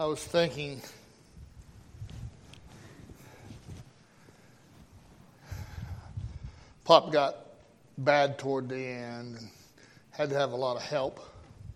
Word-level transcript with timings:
I 0.00 0.06
was 0.06 0.24
thinking 0.24 0.80
Pop 6.86 7.12
got 7.12 7.36
bad 7.98 8.38
toward 8.38 8.70
the 8.70 8.78
end 8.78 9.36
and 9.36 9.50
had 10.10 10.30
to 10.30 10.36
have 10.36 10.52
a 10.52 10.56
lot 10.56 10.78
of 10.78 10.82
help 10.82 11.20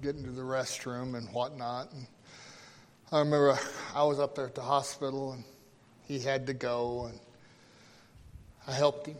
getting 0.00 0.24
to 0.24 0.30
the 0.30 0.40
restroom 0.40 1.18
and 1.18 1.28
whatnot. 1.34 1.92
And 1.92 2.06
I 3.12 3.18
remember 3.18 3.58
I 3.94 4.04
was 4.04 4.18
up 4.18 4.36
there 4.36 4.46
at 4.46 4.54
the 4.54 4.62
hospital 4.62 5.32
and 5.32 5.44
he 6.08 6.18
had 6.18 6.46
to 6.46 6.54
go 6.54 7.10
and 7.10 7.20
I 8.66 8.72
helped 8.72 9.06
him. 9.06 9.18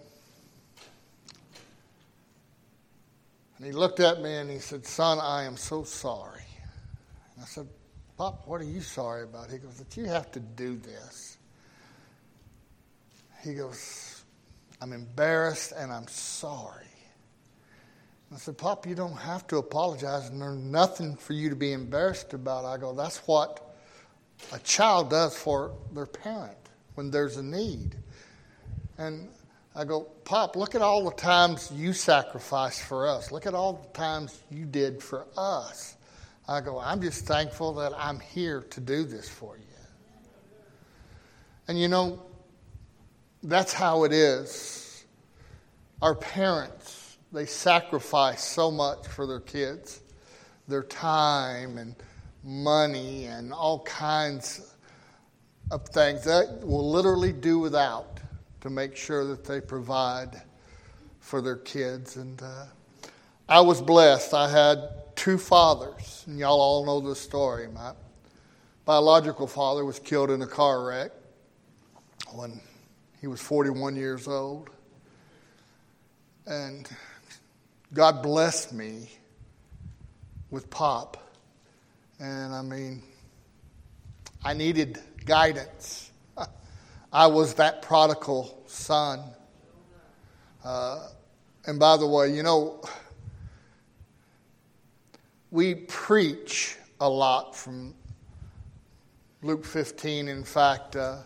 And 3.58 3.66
he 3.66 3.72
looked 3.72 4.00
at 4.00 4.22
me 4.22 4.32
and 4.36 4.50
he 4.50 4.60
said, 4.60 4.86
Son, 4.86 5.18
I 5.20 5.42
am 5.42 5.58
so 5.58 5.84
sorry. 5.84 6.46
And 7.34 7.44
I 7.44 7.46
said, 7.46 7.68
Pop, 8.16 8.46
what 8.46 8.60
are 8.60 8.64
you 8.64 8.80
sorry 8.80 9.24
about? 9.24 9.50
He 9.50 9.58
goes, 9.58 9.74
That 9.76 9.96
you 9.96 10.04
have 10.04 10.30
to 10.32 10.40
do 10.40 10.76
this. 10.76 11.38
He 13.42 13.54
goes, 13.54 14.24
I'm 14.80 14.92
embarrassed 14.92 15.72
and 15.76 15.92
I'm 15.92 16.08
sorry. 16.08 16.84
I 18.32 18.36
said, 18.36 18.58
Pop, 18.58 18.86
you 18.86 18.94
don't 18.94 19.16
have 19.16 19.46
to 19.48 19.58
apologize, 19.58 20.28
and 20.28 20.40
there's 20.40 20.58
nothing 20.58 21.16
for 21.16 21.34
you 21.34 21.50
to 21.50 21.56
be 21.56 21.72
embarrassed 21.72 22.34
about. 22.34 22.64
I 22.64 22.76
go, 22.76 22.92
That's 22.92 23.18
what 23.26 23.74
a 24.52 24.58
child 24.60 25.10
does 25.10 25.36
for 25.36 25.72
their 25.92 26.06
parent 26.06 26.56
when 26.94 27.10
there's 27.10 27.36
a 27.36 27.42
need. 27.42 27.96
And 28.98 29.28
I 29.74 29.84
go, 29.84 30.02
Pop, 30.24 30.54
look 30.54 30.74
at 30.76 30.82
all 30.82 31.04
the 31.04 31.16
times 31.16 31.72
you 31.74 31.92
sacrificed 31.92 32.82
for 32.82 33.08
us. 33.08 33.32
Look 33.32 33.46
at 33.46 33.54
all 33.54 33.74
the 33.74 33.98
times 33.98 34.40
you 34.50 34.66
did 34.66 35.02
for 35.02 35.26
us. 35.36 35.93
I 36.48 36.60
go, 36.60 36.78
I'm 36.78 37.00
just 37.00 37.24
thankful 37.24 37.72
that 37.74 37.92
I'm 37.96 38.20
here 38.20 38.62
to 38.70 38.80
do 38.80 39.04
this 39.04 39.28
for 39.28 39.56
you. 39.56 39.64
And 41.68 41.80
you 41.80 41.88
know, 41.88 42.22
that's 43.42 43.72
how 43.72 44.04
it 44.04 44.12
is. 44.12 45.04
Our 46.02 46.14
parents, 46.14 47.16
they 47.32 47.46
sacrifice 47.46 48.44
so 48.44 48.70
much 48.70 49.06
for 49.06 49.26
their 49.26 49.40
kids 49.40 50.00
their 50.68 50.82
time 50.82 51.78
and 51.78 51.94
money 52.42 53.26
and 53.26 53.52
all 53.52 53.80
kinds 53.80 54.74
of 55.70 55.86
things 55.88 56.24
that 56.24 56.60
will 56.62 56.90
literally 56.90 57.32
do 57.32 57.58
without 57.58 58.18
to 58.60 58.70
make 58.70 58.96
sure 58.96 59.24
that 59.24 59.44
they 59.44 59.60
provide 59.60 60.42
for 61.20 61.40
their 61.40 61.56
kids. 61.56 62.16
And 62.16 62.40
uh, 62.42 62.66
I 63.48 63.60
was 63.60 63.80
blessed. 63.82 64.32
I 64.34 64.50
had 64.50 64.88
two 65.16 65.38
fathers, 65.38 66.24
and 66.26 66.38
y'all 66.38 66.60
all 66.60 66.86
know 66.86 67.00
the 67.00 67.14
story. 67.14 67.68
My 67.68 67.92
biological 68.84 69.46
father 69.46 69.84
was 69.84 69.98
killed 69.98 70.30
in 70.30 70.42
a 70.42 70.46
car 70.46 70.84
wreck 70.84 71.10
when 72.32 72.60
he 73.20 73.26
was 73.26 73.40
41 73.40 73.96
years 73.96 74.28
old. 74.28 74.70
And 76.46 76.88
God 77.92 78.22
blessed 78.22 78.72
me 78.72 79.08
with 80.50 80.68
Pop. 80.68 81.16
And 82.18 82.54
I 82.54 82.62
mean, 82.62 83.02
I 84.44 84.52
needed 84.52 84.98
guidance. 85.24 86.10
I 87.12 87.28
was 87.28 87.54
that 87.54 87.80
prodigal 87.80 88.62
son. 88.66 89.20
Uh, 90.64 91.08
and 91.66 91.78
by 91.78 91.96
the 91.96 92.06
way, 92.06 92.34
you 92.34 92.42
know, 92.42 92.82
we 95.54 95.72
preach 95.72 96.76
a 97.00 97.08
lot 97.08 97.54
from 97.54 97.94
Luke 99.42 99.64
15. 99.64 100.26
In 100.26 100.42
fact, 100.42 100.96
uh, 100.96 101.18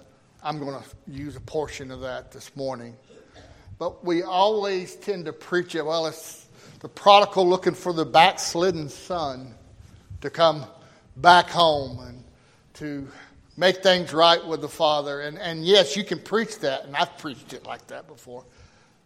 I'm 0.42 0.58
going 0.58 0.78
to 0.78 0.84
use 1.10 1.34
a 1.34 1.40
portion 1.40 1.90
of 1.90 2.02
that 2.02 2.30
this 2.30 2.54
morning. 2.54 2.94
But 3.78 4.04
we 4.04 4.22
always 4.22 4.96
tend 4.96 5.24
to 5.24 5.32
preach 5.32 5.74
it. 5.74 5.82
Well, 5.82 6.04
it's 6.04 6.46
the 6.80 6.90
prodigal 6.90 7.48
looking 7.48 7.72
for 7.72 7.94
the 7.94 8.04
backslidden 8.04 8.90
son 8.90 9.54
to 10.20 10.28
come 10.28 10.66
back 11.16 11.48
home 11.48 11.98
and 12.06 12.22
to 12.74 13.08
make 13.56 13.82
things 13.82 14.12
right 14.12 14.46
with 14.46 14.60
the 14.60 14.68
Father. 14.68 15.22
And, 15.22 15.38
and 15.38 15.64
yes, 15.64 15.96
you 15.96 16.04
can 16.04 16.18
preach 16.18 16.58
that, 16.58 16.84
and 16.84 16.94
I've 16.94 17.16
preached 17.16 17.54
it 17.54 17.64
like 17.64 17.86
that 17.86 18.06
before. 18.06 18.44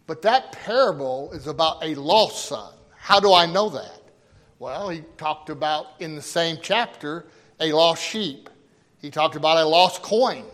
But 0.05 0.21
that 0.23 0.51
parable 0.51 1.31
is 1.31 1.47
about 1.47 1.81
a 1.81 1.95
lost 1.95 2.43
son. 2.43 2.73
How 2.97 3.21
do 3.21 3.33
I 3.33 3.45
know 3.45 3.69
that? 3.69 4.02
Well, 4.63 4.87
he 4.87 5.03
talked 5.17 5.49
about 5.49 5.87
in 5.99 6.15
the 6.15 6.21
same 6.21 6.57
chapter 6.61 7.25
a 7.59 7.73
lost 7.73 8.01
sheep. 8.01 8.49
He 9.01 9.11
talked 9.11 9.35
about 9.35 9.57
a 9.57 9.65
lost 9.65 10.01
coin. 10.01 10.45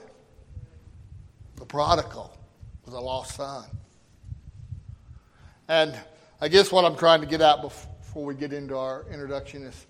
The 1.58 1.66
prodigal 1.66 2.36
was 2.88 2.96
a 2.96 3.00
lost 3.00 3.36
son. 3.36 3.66
And 5.68 5.96
I 6.42 6.48
guess 6.48 6.72
what 6.72 6.86
I'm 6.86 6.96
trying 6.96 7.22
to 7.22 7.28
get 7.28 7.40
at 7.42 7.62
before 7.62 8.26
we 8.26 8.34
get 8.34 8.52
into 8.52 8.76
our 8.76 9.06
introduction 9.12 9.62
is 9.62 9.86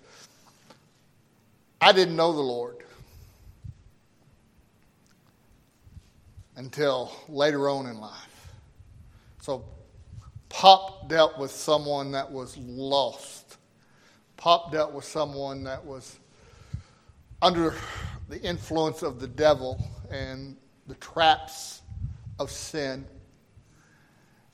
I 1.80 1.92
didn't 1.92 2.14
know 2.14 2.34
the 2.34 2.40
Lord. 2.42 2.76
until 6.56 7.10
later 7.26 7.70
on 7.70 7.86
in 7.86 7.98
life. 7.98 8.52
So, 9.40 9.64
Pop 10.50 11.08
dealt 11.08 11.38
with 11.38 11.50
someone 11.50 12.12
that 12.12 12.30
was 12.30 12.58
lost. 12.58 13.39
Pop 14.40 14.72
dealt 14.72 14.94
with 14.94 15.04
someone 15.04 15.64
that 15.64 15.84
was 15.84 16.18
under 17.42 17.74
the 18.30 18.40
influence 18.40 19.02
of 19.02 19.20
the 19.20 19.28
devil 19.28 19.78
and 20.10 20.56
the 20.86 20.94
traps 20.94 21.82
of 22.38 22.50
sin. 22.50 23.04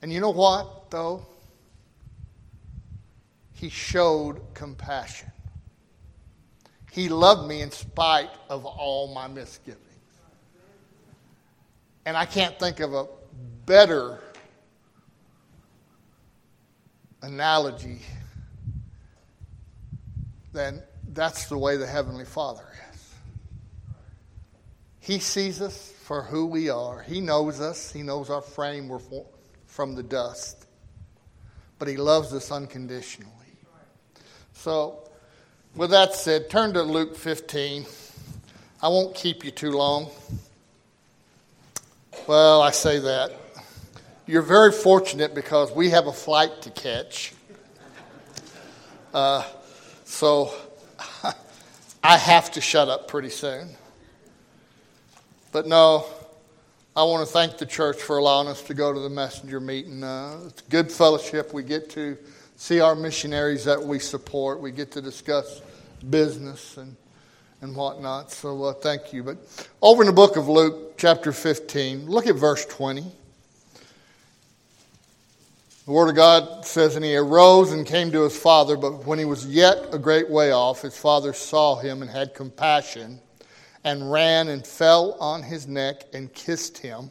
And 0.01 0.11
you 0.11 0.19
know 0.19 0.29
what, 0.29 0.91
though? 0.91 1.25
He 3.53 3.69
showed 3.69 4.41
compassion. 4.53 5.31
He 6.91 7.07
loved 7.07 7.47
me 7.47 7.61
in 7.61 7.71
spite 7.71 8.31
of 8.49 8.65
all 8.65 9.13
my 9.13 9.27
misgivings. 9.27 9.81
And 12.05 12.17
I 12.17 12.25
can't 12.25 12.59
think 12.59 12.81
of 12.81 12.93
a 12.93 13.07
better 13.65 14.19
analogy 17.21 18.01
than 20.53 20.81
that's 21.13 21.47
the 21.47 21.57
way 21.57 21.77
the 21.77 21.87
Heavenly 21.87 22.25
Father 22.25 22.65
is. 22.93 23.13
He 24.99 25.19
sees 25.19 25.61
us 25.61 25.93
for 26.03 26.23
who 26.23 26.45
we 26.45 26.69
are, 26.69 27.01
He 27.01 27.21
knows 27.21 27.59
us, 27.59 27.91
He 27.91 28.01
knows 28.01 28.29
our 28.29 28.41
frame 28.41 28.87
we're 28.87 28.99
from 29.65 29.95
the 29.95 30.03
dust, 30.03 30.65
but 31.79 31.87
He 31.87 31.97
loves 31.97 32.33
us 32.33 32.51
unconditionally. 32.51 33.31
So, 34.53 35.07
with 35.75 35.91
that 35.91 36.15
said, 36.15 36.49
turn 36.49 36.73
to 36.73 36.81
Luke 36.81 37.15
15. 37.15 37.85
I 38.81 38.87
won't 38.89 39.15
keep 39.15 39.45
you 39.45 39.51
too 39.51 39.71
long. 39.71 40.09
Well, 42.27 42.61
I 42.61 42.71
say 42.71 42.99
that. 42.99 43.31
You're 44.25 44.41
very 44.41 44.71
fortunate 44.71 45.33
because 45.33 45.71
we 45.71 45.91
have 45.91 46.07
a 46.07 46.11
flight 46.11 46.61
to 46.63 46.69
catch. 46.71 47.33
Uh, 49.13 49.43
so 50.07 50.53
I 52.03 52.17
have 52.17 52.51
to 52.51 52.61
shut 52.61 52.87
up 52.87 53.07
pretty 53.07 53.29
soon. 53.29 53.69
But 55.51 55.67
no, 55.67 56.05
I 56.95 57.03
want 57.03 57.27
to 57.27 57.31
thank 57.31 57.57
the 57.57 57.65
church 57.65 57.97
for 57.97 58.17
allowing 58.17 58.47
us 58.47 58.61
to 58.63 58.73
go 58.73 58.93
to 58.93 58.99
the 58.99 59.09
messenger 59.09 59.59
meeting. 59.59 60.03
Uh, 60.03 60.39
it's 60.47 60.61
good 60.63 60.91
fellowship. 60.91 61.53
We 61.53 61.61
get 61.61 61.89
to 61.91 62.17
see 62.55 62.79
our 62.79 62.95
missionaries 62.95 63.65
that 63.65 63.81
we 63.81 63.99
support. 63.99 64.61
We 64.61 64.71
get 64.71 64.91
to 64.93 65.01
discuss 65.01 65.61
business 66.09 66.77
and 66.77 66.95
and 67.61 67.75
whatnot. 67.75 68.31
So 68.31 68.63
uh, 68.65 68.73
thank 68.73 69.11
you. 69.13 69.23
But 69.23 69.37
over 69.81 70.03
in 70.03 70.07
the 70.07 70.13
book 70.13 70.37
of 70.37 70.47
Luke, 70.47 70.97
chapter 70.97 71.31
15, 71.31 72.05
look 72.05 72.27
at 72.27 72.35
verse 72.35 72.65
20. 72.65 73.11
The 75.87 75.93
Word 75.93 76.09
of 76.09 76.15
God 76.17 76.65
says, 76.65 76.97
And 76.97 77.05
he 77.05 77.15
arose 77.15 77.71
and 77.71 77.85
came 77.85 78.11
to 78.11 78.23
his 78.23 78.37
father, 78.37 78.75
but 78.75 79.05
when 79.05 79.19
he 79.19 79.23
was 79.23 79.47
yet 79.47 79.93
a 79.93 79.97
great 79.97 80.29
way 80.29 80.51
off, 80.51 80.81
his 80.81 80.97
father 80.97 81.31
saw 81.31 81.77
him 81.77 82.01
and 82.01 82.11
had 82.11 82.33
compassion, 82.33 83.21
and 83.85 84.11
ran 84.11 84.49
and 84.49 84.67
fell 84.67 85.13
on 85.21 85.43
his 85.43 85.65
neck 85.65 86.03
and 86.11 86.33
kissed 86.33 86.79
him. 86.79 87.09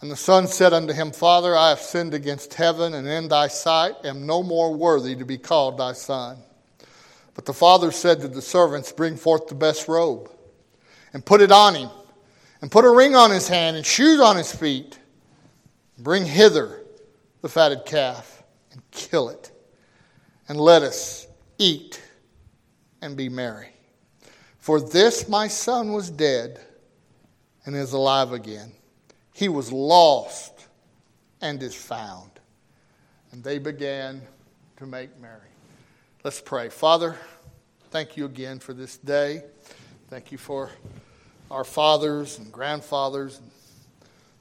And 0.00 0.10
the 0.10 0.16
son 0.16 0.46
said 0.46 0.72
unto 0.72 0.94
him, 0.94 1.12
Father, 1.12 1.54
I 1.54 1.68
have 1.68 1.80
sinned 1.80 2.14
against 2.14 2.54
heaven 2.54 2.94
and 2.94 3.06
in 3.06 3.28
thy 3.28 3.48
sight, 3.48 3.96
am 4.02 4.24
no 4.24 4.42
more 4.42 4.74
worthy 4.74 5.14
to 5.14 5.26
be 5.26 5.36
called 5.36 5.76
thy 5.76 5.92
son. 5.92 6.38
But 7.34 7.44
the 7.44 7.52
father 7.52 7.90
said 7.90 8.22
to 8.22 8.28
the 8.28 8.40
servants, 8.40 8.92
Bring 8.92 9.14
forth 9.18 9.48
the 9.48 9.54
best 9.54 9.88
robe 9.88 10.30
and 11.12 11.22
put 11.22 11.42
it 11.42 11.52
on 11.52 11.74
him, 11.74 11.90
and 12.62 12.70
put 12.70 12.86
a 12.86 12.90
ring 12.90 13.14
on 13.14 13.30
his 13.30 13.46
hand 13.46 13.76
and 13.76 13.84
shoes 13.84 14.20
on 14.20 14.38
his 14.38 14.54
feet. 14.54 14.98
Bring 15.98 16.24
hither 16.24 16.81
the 17.42 17.48
fatted 17.48 17.84
calf 17.84 18.42
and 18.72 18.80
kill 18.90 19.28
it, 19.28 19.50
and 20.48 20.58
let 20.58 20.82
us 20.82 21.26
eat 21.58 22.00
and 23.02 23.16
be 23.16 23.28
merry. 23.28 23.68
For 24.58 24.80
this 24.80 25.28
my 25.28 25.48
son 25.48 25.92
was 25.92 26.08
dead 26.08 26.60
and 27.66 27.76
is 27.76 27.92
alive 27.92 28.32
again. 28.32 28.72
He 29.34 29.48
was 29.48 29.72
lost 29.72 30.68
and 31.40 31.62
is 31.62 31.74
found. 31.74 32.30
And 33.32 33.42
they 33.42 33.58
began 33.58 34.22
to 34.76 34.86
make 34.86 35.18
merry. 35.20 35.40
Let's 36.22 36.40
pray. 36.40 36.68
Father, 36.68 37.16
thank 37.90 38.16
you 38.16 38.24
again 38.24 38.60
for 38.60 38.72
this 38.72 38.96
day. 38.98 39.42
Thank 40.08 40.30
you 40.30 40.38
for 40.38 40.70
our 41.50 41.64
fathers 41.64 42.38
and 42.38 42.52
grandfathers 42.52 43.38
and 43.38 43.50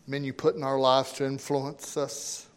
men 0.08 0.24
you 0.24 0.34
put 0.34 0.56
in 0.56 0.64
our 0.64 0.80
lives 0.80 1.14
to 1.14 1.26
influence 1.26 1.98
us. 1.98 2.48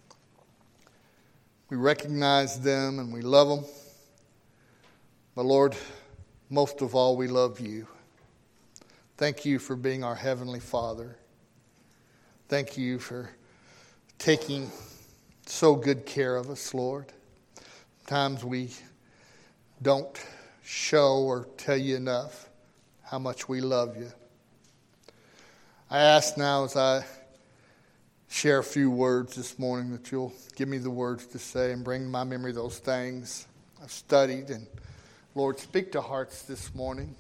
We 1.74 1.80
recognize 1.80 2.60
them 2.60 3.00
and 3.00 3.12
we 3.12 3.20
love 3.20 3.48
them. 3.48 3.64
But 5.34 5.44
Lord, 5.44 5.74
most 6.48 6.82
of 6.82 6.94
all, 6.94 7.16
we 7.16 7.26
love 7.26 7.58
you. 7.58 7.88
Thank 9.16 9.44
you 9.44 9.58
for 9.58 9.74
being 9.74 10.04
our 10.04 10.14
Heavenly 10.14 10.60
Father. 10.60 11.16
Thank 12.48 12.78
you 12.78 13.00
for 13.00 13.28
taking 14.20 14.70
so 15.46 15.74
good 15.74 16.06
care 16.06 16.36
of 16.36 16.48
us, 16.48 16.74
Lord. 16.74 17.06
Times 18.06 18.44
we 18.44 18.70
don't 19.82 20.24
show 20.62 21.24
or 21.24 21.48
tell 21.56 21.76
you 21.76 21.96
enough 21.96 22.48
how 23.02 23.18
much 23.18 23.48
we 23.48 23.60
love 23.60 23.96
you. 23.96 24.12
I 25.90 25.98
ask 25.98 26.38
now 26.38 26.62
as 26.62 26.76
I 26.76 27.04
share 28.34 28.58
a 28.58 28.64
few 28.64 28.90
words 28.90 29.36
this 29.36 29.60
morning 29.60 29.92
that 29.92 30.10
you'll 30.10 30.32
give 30.56 30.68
me 30.68 30.76
the 30.76 30.90
words 30.90 31.24
to 31.24 31.38
say 31.38 31.70
and 31.70 31.84
bring 31.84 32.02
to 32.02 32.08
my 32.08 32.24
memory 32.24 32.50
those 32.50 32.80
things 32.80 33.46
I've 33.80 33.92
studied. 33.92 34.50
And 34.50 34.66
Lord, 35.36 35.60
speak 35.60 35.92
to 35.92 36.00
hearts 36.00 36.42
this 36.42 36.74
morning. 36.74 37.14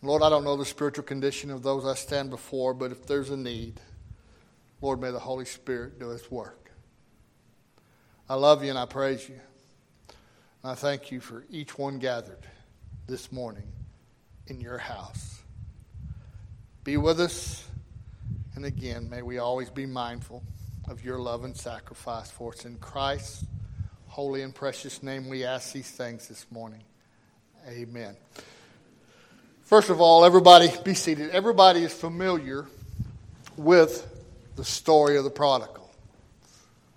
Lord, 0.00 0.22
I 0.22 0.30
don't 0.30 0.44
know 0.44 0.56
the 0.56 0.64
spiritual 0.64 1.04
condition 1.04 1.50
of 1.50 1.62
those 1.62 1.84
I 1.84 1.92
stand 1.94 2.30
before, 2.30 2.72
but 2.72 2.90
if 2.90 3.06
there's 3.06 3.28
a 3.28 3.36
need, 3.36 3.78
Lord, 4.80 4.98
may 4.98 5.10
the 5.10 5.18
Holy 5.18 5.44
Spirit 5.44 6.00
do 6.00 6.10
its 6.10 6.30
work. 6.30 6.70
I 8.30 8.34
love 8.36 8.64
you 8.64 8.70
and 8.70 8.78
I 8.78 8.86
praise 8.86 9.28
you. 9.28 9.38
And 10.62 10.72
I 10.72 10.74
thank 10.74 11.12
you 11.12 11.20
for 11.20 11.44
each 11.50 11.76
one 11.76 11.98
gathered 11.98 12.46
this 13.06 13.30
morning 13.30 13.68
in 14.46 14.58
your 14.58 14.78
house. 14.78 15.42
Be 16.82 16.96
with 16.96 17.20
us 17.20 17.65
and 18.56 18.64
again, 18.64 19.10
may 19.10 19.20
we 19.20 19.36
always 19.36 19.68
be 19.68 19.84
mindful 19.84 20.42
of 20.88 21.04
your 21.04 21.18
love 21.18 21.44
and 21.44 21.54
sacrifice 21.54 22.30
for 22.30 22.54
us. 22.54 22.64
In 22.64 22.76
Christ's 22.76 23.44
holy 24.06 24.40
and 24.40 24.54
precious 24.54 25.02
name, 25.02 25.28
we 25.28 25.44
ask 25.44 25.74
these 25.74 25.90
things 25.90 26.26
this 26.26 26.46
morning. 26.50 26.82
Amen. 27.68 28.16
First 29.60 29.90
of 29.90 30.00
all, 30.00 30.24
everybody 30.24 30.70
be 30.84 30.94
seated. 30.94 31.30
Everybody 31.30 31.84
is 31.84 31.92
familiar 31.92 32.66
with 33.58 34.08
the 34.56 34.64
story 34.64 35.18
of 35.18 35.24
the 35.24 35.30
prodigal. 35.30 35.90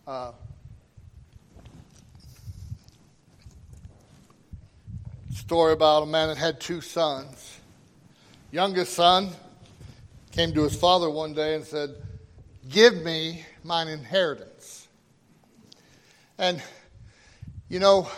Uh, 0.08 0.32
story 5.34 5.74
about 5.74 6.04
a 6.04 6.06
man 6.06 6.30
that 6.30 6.38
had 6.38 6.62
two 6.62 6.80
sons. 6.80 7.60
Youngest 8.50 8.94
son 8.94 9.32
came 10.32 10.54
to 10.54 10.64
his 10.64 10.76
father 10.76 11.10
one 11.10 11.34
day 11.34 11.56
and 11.56 11.64
said, 11.64 11.96
Give 12.68 12.94
me 12.96 13.46
mine 13.64 13.88
inheritance. 13.88 14.88
And, 16.38 16.62
you 17.68 17.80
know, 17.80 18.10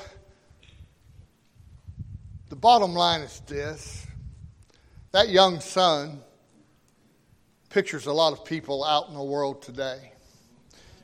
the 2.50 2.56
bottom 2.56 2.94
line 2.94 3.22
is 3.22 3.40
this 3.48 4.06
that 5.12 5.30
young 5.30 5.60
son 5.60 6.22
pictures 7.70 8.06
a 8.06 8.14
lot 8.14 8.34
of 8.34 8.46
people 8.46 8.84
out 8.84 9.08
in 9.10 9.14
the 9.14 9.24
world 9.24 9.62
today. 9.62 10.12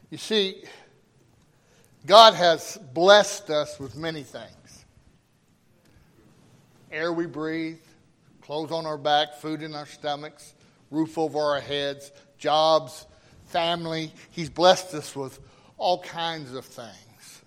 You 0.10 0.18
see, 0.18 0.64
God 2.06 2.34
has 2.34 2.78
blessed 2.94 3.50
us 3.50 3.80
with 3.80 3.96
many 3.96 4.24
things 4.24 4.86
air 6.90 7.12
we 7.12 7.26
breathe, 7.26 7.80
clothes 8.42 8.72
on 8.72 8.86
our 8.86 8.98
back, 8.98 9.36
food 9.36 9.62
in 9.62 9.76
our 9.76 9.86
stomachs, 9.86 10.54
roof 10.92 11.18
over 11.18 11.40
our 11.40 11.60
heads, 11.60 12.12
jobs, 12.38 13.06
family. 13.48 14.12
He's 14.32 14.50
blessed 14.50 14.94
us 14.94 15.16
with 15.16 15.40
all 15.78 16.02
kinds 16.02 16.54
of 16.54 16.66
things. 16.66 17.42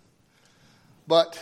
But 1.06 1.38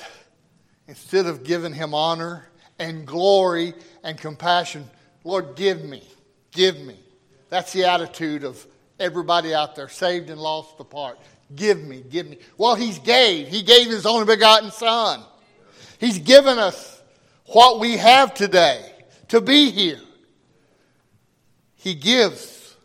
instead 0.86 1.26
of 1.26 1.44
giving 1.44 1.72
him 1.72 1.94
honor 1.94 2.48
and 2.78 3.06
glory 3.06 3.74
and 4.02 4.16
compassion, 4.16 4.88
Lord, 5.24 5.56
give 5.56 5.84
me, 5.84 6.02
give 6.52 6.78
me. 6.80 6.98
That's 7.50 7.72
the 7.72 7.84
attitude 7.84 8.44
of 8.44 8.64
everybody 8.98 9.54
out 9.54 9.76
there, 9.76 9.88
saved 9.88 10.30
and 10.30 10.40
lost 10.40 10.78
apart. 10.78 11.18
Give 11.54 11.82
me, 11.82 12.04
give 12.08 12.28
me. 12.28 12.38
Well, 12.56 12.74
He's 12.74 12.98
gave. 12.98 13.48
He 13.48 13.62
gave 13.62 13.88
His 13.88 14.06
only 14.06 14.26
begotten 14.26 14.70
Son. 14.70 15.22
He's 15.98 16.18
given 16.18 16.58
us 16.58 17.02
what 17.46 17.80
we 17.80 17.96
have 17.96 18.34
today 18.34 18.92
to 19.28 19.40
be 19.40 19.70
here 19.70 20.00
he 21.78 21.94
gives. 21.94 22.76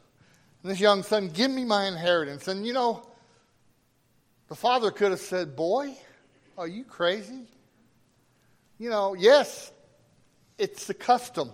And 0.61 0.71
this 0.71 0.79
young 0.79 1.03
son, 1.03 1.27
give 1.27 1.51
me 1.51 1.65
my 1.65 1.87
inheritance. 1.87 2.47
And 2.47 2.65
you 2.65 2.71
know, 2.71 3.05
the 4.47 4.55
father 4.55 4.91
could 4.91 5.11
have 5.11 5.19
said, 5.19 5.55
Boy, 5.55 5.97
are 6.57 6.67
you 6.67 6.85
crazy? 6.85 7.47
You 8.79 8.89
know, 8.89 9.13
yes, 9.13 9.71
it's 10.57 10.87
the 10.87 10.93
custom 10.93 11.51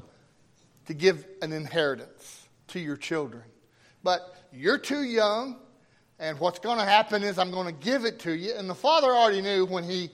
to 0.86 0.94
give 0.94 1.26
an 1.42 1.52
inheritance 1.52 2.48
to 2.68 2.80
your 2.80 2.98
children. 2.98 3.44
But 4.04 4.36
you're 4.52 4.78
too 4.78 5.04
young, 5.04 5.58
and 6.20 6.40
what's 6.40 6.60
going 6.60 6.80
to 6.80 6.86
happen 6.86 7.24
is 7.24 7.38
I'm 7.38 7.52
going 7.52 7.68
to 7.68 7.84
give 7.86 8.06
it 8.06 8.20
to 8.20 8.36
you. 8.36 8.54
And 8.56 8.70
the 8.70 8.76
father 8.76 9.08
already 9.08 9.42
knew 9.42 9.66
when 9.66 9.84
he 9.84 10.12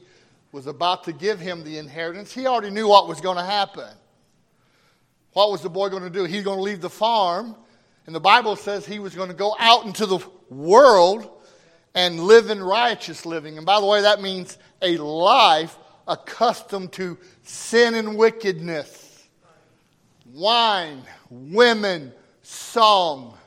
was 0.51 0.67
about 0.67 1.03
to 1.05 1.13
give 1.13 1.39
him 1.39 1.63
the 1.63 1.77
inheritance, 1.77 2.33
he 2.33 2.47
already 2.47 2.69
knew 2.69 2.87
what 2.87 3.07
was 3.07 3.21
going 3.21 3.37
to 3.37 3.43
happen. 3.43 3.89
What 5.35 5.51
was 5.51 5.59
the 5.59 5.69
boy 5.69 5.89
going 5.89 6.03
to 6.03 6.09
do? 6.09 6.23
He's 6.23 6.45
going 6.45 6.59
to 6.59 6.63
leave 6.63 6.79
the 6.79 6.89
farm, 6.89 7.57
and 8.05 8.15
the 8.15 8.21
Bible 8.21 8.55
says 8.55 8.85
he 8.85 8.99
was 8.99 9.13
going 9.13 9.27
to 9.27 9.35
go 9.35 9.53
out 9.59 9.85
into 9.85 10.05
the 10.05 10.25
world 10.49 11.29
and 11.93 12.21
live 12.21 12.49
in 12.49 12.63
righteous 12.63 13.25
living. 13.25 13.57
And 13.57 13.65
by 13.65 13.81
the 13.81 13.85
way, 13.85 14.03
that 14.03 14.21
means 14.21 14.57
a 14.81 14.95
life 14.95 15.77
accustomed 16.07 16.93
to 16.93 17.17
sin 17.43 17.95
and 17.95 18.17
wickedness, 18.17 19.27
wine, 20.33 21.01
women, 21.29 22.13
song. 22.41 23.37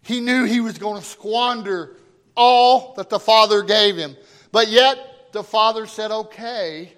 He 0.00 0.20
knew 0.20 0.44
he 0.44 0.60
was 0.60 0.78
going 0.78 0.98
to 0.98 1.06
squander 1.06 1.98
all 2.34 2.94
that 2.94 3.10
the 3.10 3.20
Father 3.20 3.62
gave 3.62 3.98
him. 3.98 4.16
But 4.50 4.68
yet, 4.68 5.32
the 5.32 5.44
Father 5.44 5.84
said, 5.84 6.10
okay. 6.10 6.94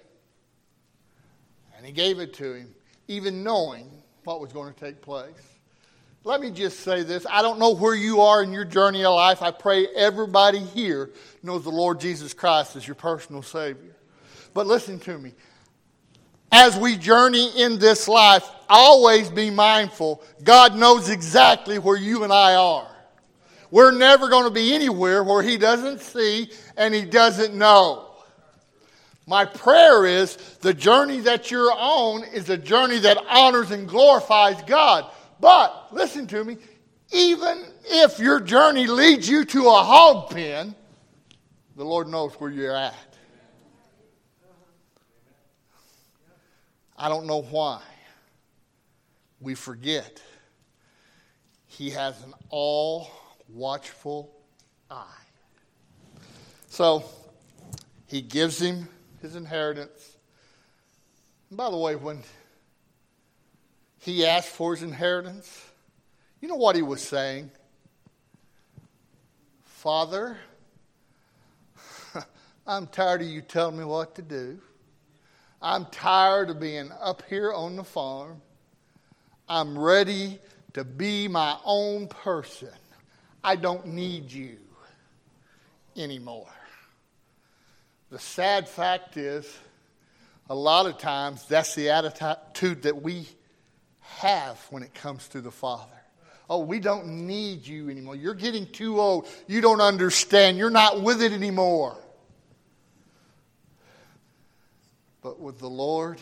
And 1.76 1.84
he 1.84 1.90
gave 1.90 2.20
it 2.20 2.34
to 2.34 2.54
him 2.54 2.72
even 3.08 3.42
knowing 3.42 3.90
what 4.24 4.40
was 4.40 4.52
going 4.52 4.72
to 4.72 4.78
take 4.78 5.00
place. 5.02 5.52
Let 6.24 6.40
me 6.40 6.50
just 6.50 6.80
say 6.80 7.02
this. 7.02 7.26
I 7.28 7.42
don't 7.42 7.58
know 7.58 7.74
where 7.74 7.94
you 7.94 8.20
are 8.20 8.42
in 8.42 8.52
your 8.52 8.64
journey 8.64 9.04
of 9.04 9.14
life. 9.14 9.42
I 9.42 9.50
pray 9.50 9.88
everybody 9.88 10.60
here 10.60 11.10
knows 11.42 11.64
the 11.64 11.70
Lord 11.70 11.98
Jesus 11.98 12.32
Christ 12.32 12.76
as 12.76 12.86
your 12.86 12.94
personal 12.94 13.42
Savior. 13.42 13.96
But 14.54 14.66
listen 14.66 15.00
to 15.00 15.18
me. 15.18 15.32
As 16.52 16.76
we 16.76 16.96
journey 16.96 17.50
in 17.60 17.78
this 17.78 18.06
life, 18.06 18.48
always 18.68 19.30
be 19.30 19.50
mindful 19.50 20.22
God 20.44 20.76
knows 20.76 21.08
exactly 21.08 21.78
where 21.78 21.96
you 21.96 22.24
and 22.24 22.32
I 22.32 22.54
are. 22.54 22.88
We're 23.70 23.90
never 23.90 24.28
going 24.28 24.44
to 24.44 24.50
be 24.50 24.74
anywhere 24.74 25.24
where 25.24 25.42
He 25.42 25.56
doesn't 25.56 26.02
see 26.02 26.50
and 26.76 26.94
He 26.94 27.04
doesn't 27.06 27.54
know. 27.54 28.11
My 29.32 29.46
prayer 29.46 30.04
is 30.04 30.36
the 30.60 30.74
journey 30.74 31.20
that 31.20 31.50
you're 31.50 31.72
on 31.72 32.22
is 32.22 32.50
a 32.50 32.58
journey 32.58 32.98
that 32.98 33.16
honors 33.30 33.70
and 33.70 33.88
glorifies 33.88 34.62
God. 34.64 35.10
But 35.40 35.88
listen 35.90 36.26
to 36.26 36.44
me, 36.44 36.58
even 37.10 37.64
if 37.84 38.18
your 38.18 38.40
journey 38.40 38.86
leads 38.86 39.26
you 39.26 39.46
to 39.46 39.68
a 39.68 39.82
hog 39.82 40.28
pen, 40.28 40.74
the 41.76 41.82
Lord 41.82 42.08
knows 42.08 42.34
where 42.34 42.50
you're 42.50 42.76
at. 42.76 43.16
I 46.98 47.08
don't 47.08 47.24
know 47.24 47.40
why. 47.40 47.80
We 49.40 49.54
forget. 49.54 50.20
He 51.64 51.88
has 51.88 52.22
an 52.22 52.34
all 52.50 53.10
watchful 53.48 54.30
eye. 54.90 55.06
So 56.68 57.02
he 58.06 58.20
gives 58.20 58.60
him 58.60 58.88
his 59.22 59.36
inheritance. 59.36 60.16
And 61.48 61.56
by 61.56 61.70
the 61.70 61.76
way, 61.76 61.96
when 61.96 62.22
he 64.00 64.26
asked 64.26 64.48
for 64.48 64.74
his 64.74 64.82
inheritance, 64.82 65.64
you 66.40 66.48
know 66.48 66.56
what 66.56 66.76
he 66.76 66.82
was 66.82 67.00
saying? 67.00 67.50
Father, 69.64 70.36
I'm 72.66 72.86
tired 72.88 73.22
of 73.22 73.28
you 73.28 73.40
telling 73.40 73.78
me 73.78 73.84
what 73.84 74.14
to 74.16 74.22
do. 74.22 74.60
I'm 75.60 75.86
tired 75.86 76.50
of 76.50 76.58
being 76.58 76.90
up 77.00 77.22
here 77.28 77.52
on 77.52 77.76
the 77.76 77.84
farm. 77.84 78.42
I'm 79.48 79.78
ready 79.78 80.40
to 80.74 80.82
be 80.84 81.28
my 81.28 81.56
own 81.64 82.08
person. 82.08 82.70
I 83.44 83.56
don't 83.56 83.86
need 83.86 84.32
you 84.32 84.56
anymore. 85.96 86.48
The 88.12 88.18
sad 88.18 88.68
fact 88.68 89.16
is, 89.16 89.50
a 90.50 90.54
lot 90.54 90.84
of 90.84 90.98
times 90.98 91.46
that's 91.48 91.74
the 91.74 91.88
attitude 91.88 92.82
that 92.82 93.00
we 93.00 93.26
have 94.00 94.58
when 94.68 94.82
it 94.82 94.92
comes 94.92 95.28
to 95.28 95.40
the 95.40 95.50
Father. 95.50 95.96
Oh, 96.50 96.58
we 96.58 96.78
don't 96.78 97.26
need 97.26 97.66
you 97.66 97.88
anymore. 97.88 98.14
You're 98.14 98.34
getting 98.34 98.66
too 98.66 99.00
old. 99.00 99.26
You 99.46 99.62
don't 99.62 99.80
understand. 99.80 100.58
You're 100.58 100.68
not 100.68 101.00
with 101.00 101.22
it 101.22 101.32
anymore. 101.32 101.96
But 105.22 105.40
with 105.40 105.58
the 105.58 105.70
Lord, 105.70 106.20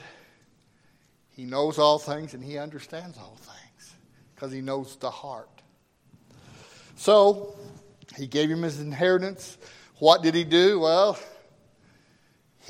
He 1.31 1.45
knows 1.45 1.77
all 1.77 1.99
things 1.99 2.35
and 2.35 2.45
He 2.45 2.57
understands 2.57 3.19
all 3.19 3.37
things 3.37 3.97
because 4.37 4.53
He 4.53 4.61
knows 4.61 4.95
the 4.95 5.11
heart. 5.11 5.51
So, 6.95 7.57
He 8.17 8.29
gave 8.29 8.49
him 8.49 8.63
his 8.63 8.79
inheritance. 8.79 9.59
What 9.99 10.23
did 10.23 10.37
He 10.37 10.45
do? 10.45 10.79
Well, 10.79 11.19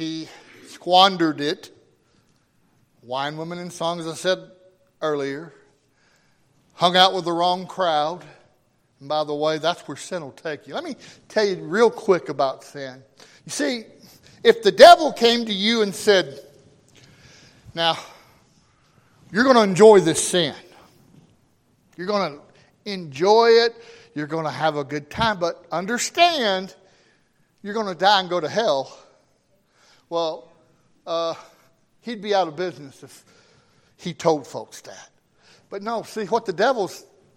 He 0.00 0.28
squandered 0.66 1.42
it. 1.42 1.71
Wine, 3.02 3.37
women, 3.37 3.59
and 3.59 3.71
songs, 3.71 4.07
I 4.07 4.14
said 4.14 4.50
earlier. 5.02 5.52
Hung 6.73 6.97
out 6.97 7.12
with 7.12 7.26
the 7.26 7.33
wrong 7.33 7.66
crowd. 7.66 8.25
And 8.99 9.11
by 9.11 9.25
the 9.25 9.35
way, 9.35 9.59
that's 9.59 9.87
where 9.87 9.99
sin 9.99 10.23
will 10.23 10.33
take 10.33 10.66
you. 10.66 10.73
Let 10.73 10.85
me 10.85 10.97
tell 11.28 11.45
you 11.45 11.57
real 11.57 11.90
quick 11.90 12.30
about 12.30 12.64
sin. 12.64 13.02
You 13.45 13.50
see, 13.50 13.85
if 14.42 14.62
the 14.62 14.73
devil 14.73 15.12
came 15.12 15.45
to 15.45 15.52
you 15.52 15.83
and 15.83 15.95
said, 15.95 16.40
Now, 17.75 17.99
you're 19.30 19.45
going 19.45 19.57
to 19.57 19.64
enjoy 19.64 20.00
this 20.00 20.26
sin, 20.26 20.54
you're 21.99 22.07
going 22.07 22.38
to 22.38 22.90
enjoy 22.90 23.49
it, 23.49 23.75
you're 24.14 24.26
going 24.26 24.47
to 24.47 24.50
have 24.50 24.76
a 24.76 24.85
good 24.85 25.11
time, 25.11 25.38
but 25.38 25.66
understand 25.71 26.75
you're 27.62 27.75
going 27.75 27.87
to 27.87 27.95
die 27.95 28.21
and 28.21 28.30
go 28.30 28.40
to 28.40 28.49
hell. 28.49 28.97
Well, 30.11 30.52
uh, 31.07 31.35
he'd 32.02 32.21
be 32.21 32.35
out 32.35 32.49
of 32.49 32.57
business 32.57 33.02
if 33.02 33.25
he 33.97 34.12
told 34.12 34.47
folks 34.47 34.83
that. 34.83 35.09
But 35.71 35.83
no, 35.83 36.02
see, 36.02 36.26
what 36.26 36.45
the 36.45 36.52
devil 36.52 36.90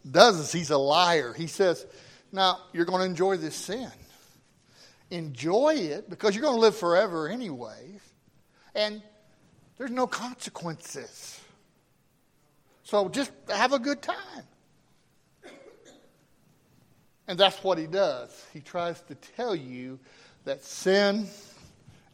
does 0.10 0.40
is 0.40 0.52
he's 0.52 0.72
a 0.72 0.78
liar. 0.78 1.34
He 1.34 1.48
says, 1.48 1.86
Now, 2.34 2.60
you're 2.74 2.86
going 2.86 3.00
to 3.00 3.06
enjoy 3.06 3.38
this 3.38 3.56
sin 3.56 3.90
enjoy 5.14 5.76
it 5.76 6.10
because 6.10 6.36
you're 6.36 6.42
going 6.42 6.56
to 6.56 6.60
live 6.60 6.76
forever 6.76 7.28
anyways. 7.28 8.02
And 8.76 9.02
there's 9.78 9.92
no 9.92 10.08
consequences. 10.08 11.40
So 12.84 13.08
just 13.10 13.32
have 13.50 13.74
a 13.74 13.80
good 13.80 14.02
time. 14.02 14.44
And 17.28 17.40
that's 17.40 17.64
what 17.64 17.78
he 17.78 17.88
does. 17.88 18.46
He 18.52 18.60
tries 18.60 19.00
to 19.04 19.16
tell 19.16 19.56
you 19.56 20.00
that 20.44 20.64
sin 20.64 21.28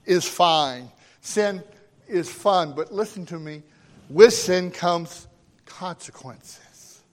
is 0.10 0.28
fine, 0.28 0.90
sin 1.22 1.64
is 2.08 2.30
fun. 2.30 2.74
But 2.76 2.92
listen 2.92 3.28
to 3.28 3.40
me 3.40 3.62
with 4.10 4.34
sin 4.34 4.72
comes 4.72 5.28
consequences. 5.68 7.04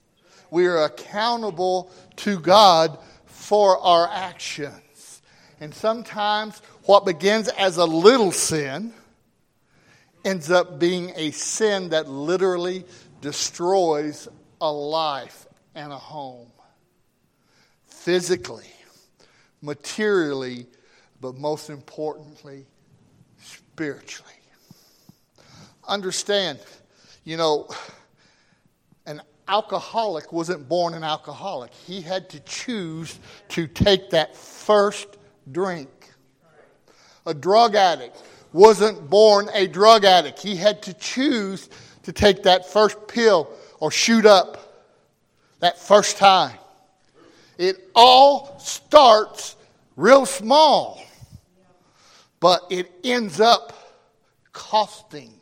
We 0.51 0.67
are 0.67 0.85
accountable 0.85 1.91
to 2.17 2.41
God 2.41 2.99
for 3.27 3.79
our 3.79 4.09
actions. 4.11 5.21
And 5.61 5.75
sometimes 5.75 6.63
what 6.85 7.05
begins 7.05 7.49
as 7.49 7.77
a 7.77 7.85
little 7.85 8.33
sin 8.33 8.95
ends 10.25 10.51
up 10.51 10.79
being 10.79 11.13
a 11.17 11.33
sin 11.33 11.91
that 11.91 12.09
literally 12.09 12.85
destroys 13.21 14.27
a 14.61 14.73
life 14.73 15.47
and 15.75 15.93
a 15.93 15.99
home. 15.99 16.51
Physically, 17.89 18.73
materially, 19.61 20.67
but 21.21 21.37
most 21.37 21.69
importantly, 21.69 22.65
spiritually. 23.77 24.33
Understand, 25.87 26.59
you 27.25 27.37
know, 27.37 27.69
an 29.05 29.21
alcoholic 29.49 30.33
wasn't 30.33 30.67
born 30.67 30.95
an 30.95 31.05
alcoholic. 31.05 31.75
He 31.75 32.01
had 32.01 32.31
to 32.31 32.41
choose 32.41 33.19
to 33.51 33.67
take 33.67 34.09
that 34.11 34.35
first 34.35 35.19
drink. 35.53 35.91
A 37.27 37.35
drug 37.35 37.75
addict 37.75 38.23
wasn't 38.55 39.11
born 39.11 39.51
a 39.53 39.67
drug 39.67 40.07
addict. 40.07 40.41
He 40.41 40.57
had 40.57 40.83
to 40.85 40.95
choose 40.95 41.69
to 42.05 42.15
take 42.15 42.45
that 42.45 42.67
first 42.67 43.07
pill 43.07 43.51
or 43.79 43.91
shoot 43.91 44.25
up 44.25 44.89
that 45.61 45.79
first 45.79 46.17
time. 46.17 46.57
It 47.59 47.91
all 47.95 48.59
starts 48.59 49.57
real 49.97 50.25
small, 50.25 51.03
but 52.47 52.65
it 52.71 52.93
ends 53.03 53.41
up 53.41 53.73
costing. 54.53 55.33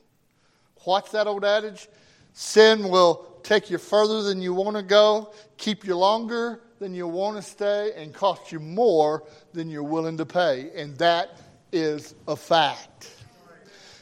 What's 0.85 1.11
that 1.11 1.27
old 1.27 1.45
adage? 1.45 1.87
Sin 2.33 2.89
will 2.89 3.41
take 3.43 3.69
you 3.69 3.77
further 3.77 4.23
than 4.23 4.41
you 4.41 4.55
want 4.55 4.79
to 4.79 4.83
go, 4.83 5.35
keep 5.59 5.85
you 5.85 5.99
longer 5.99 6.63
than 6.79 6.95
you 6.95 7.07
want 7.07 7.37
to 7.37 7.43
stay, 7.43 7.93
and 7.95 8.15
cost 8.15 8.53
you 8.53 8.59
more 8.59 9.23
than 9.53 9.69
you're 9.69 9.83
willing 9.83 10.17
to 10.17 10.25
pay. 10.25 10.71
And 10.75 10.97
that 10.97 11.39
is 11.73 12.15
a 12.27 12.37
fact. 12.37 13.11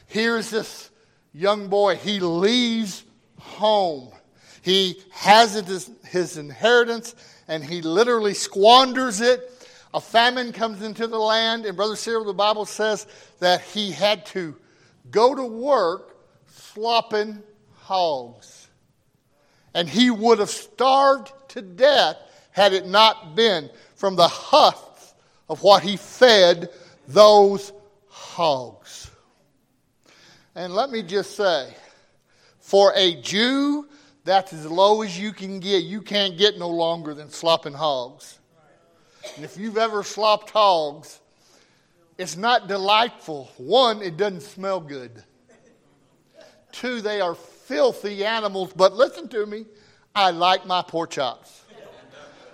Here's 0.07 0.49
this 0.49 0.89
young 1.33 1.67
boy. 1.67 1.97
He 1.97 2.21
leaves 2.21 3.03
home. 3.37 4.13
He 4.61 5.01
has 5.11 5.55
his, 5.55 5.91
his 6.05 6.37
inheritance 6.37 7.15
and 7.49 7.65
he 7.65 7.81
literally 7.81 8.33
squanders 8.33 9.19
it. 9.19 9.52
A 9.93 10.01
famine 10.01 10.51
comes 10.53 10.81
into 10.81 11.05
the 11.07 11.19
land, 11.19 11.65
and 11.65 11.75
Brother 11.77 11.95
Cyril, 11.95 12.25
the 12.25 12.33
Bible 12.33 12.65
says 12.65 13.05
that 13.39 13.61
he 13.61 13.91
had 13.91 14.25
to 14.27 14.55
go 15.11 15.35
to 15.35 15.43
work 15.45 16.17
slopping 16.47 17.43
hogs. 17.75 18.67
And 19.73 19.87
he 19.87 20.09
would 20.09 20.39
have 20.39 20.49
starved 20.49 21.31
to 21.49 21.61
death 21.61 22.17
had 22.51 22.73
it 22.73 22.87
not 22.87 23.35
been 23.35 23.69
from 23.95 24.15
the 24.15 24.27
husk 24.27 25.15
of 25.49 25.61
what 25.61 25.83
he 25.83 25.97
fed 25.97 26.69
those 27.07 27.71
hogs. 28.07 29.11
And 30.55 30.73
let 30.73 30.89
me 30.89 31.03
just 31.03 31.35
say, 31.35 31.73
for 32.59 32.93
a 32.95 33.19
Jew, 33.21 33.87
that's 34.23 34.53
as 34.53 34.65
low 34.65 35.01
as 35.01 35.19
you 35.19 35.33
can 35.33 35.59
get. 35.59 35.83
You 35.83 36.01
can't 36.01 36.37
get 36.37 36.57
no 36.57 36.69
longer 36.69 37.13
than 37.13 37.29
slopping 37.29 37.73
hogs. 37.73 38.39
And 39.35 39.45
if 39.45 39.57
you've 39.57 39.77
ever 39.77 40.03
slopped 40.03 40.49
hogs, 40.51 41.19
it's 42.17 42.37
not 42.37 42.67
delightful. 42.67 43.51
One, 43.57 44.01
it 44.01 44.17
doesn't 44.17 44.41
smell 44.41 44.79
good. 44.79 45.23
Two, 46.71 47.01
they 47.01 47.21
are 47.21 47.35
filthy 47.35 48.25
animals. 48.25 48.73
But 48.75 48.93
listen 48.93 49.27
to 49.29 49.45
me, 49.45 49.65
I 50.13 50.31
like 50.31 50.65
my 50.65 50.81
pork 50.81 51.11
chops. 51.11 51.61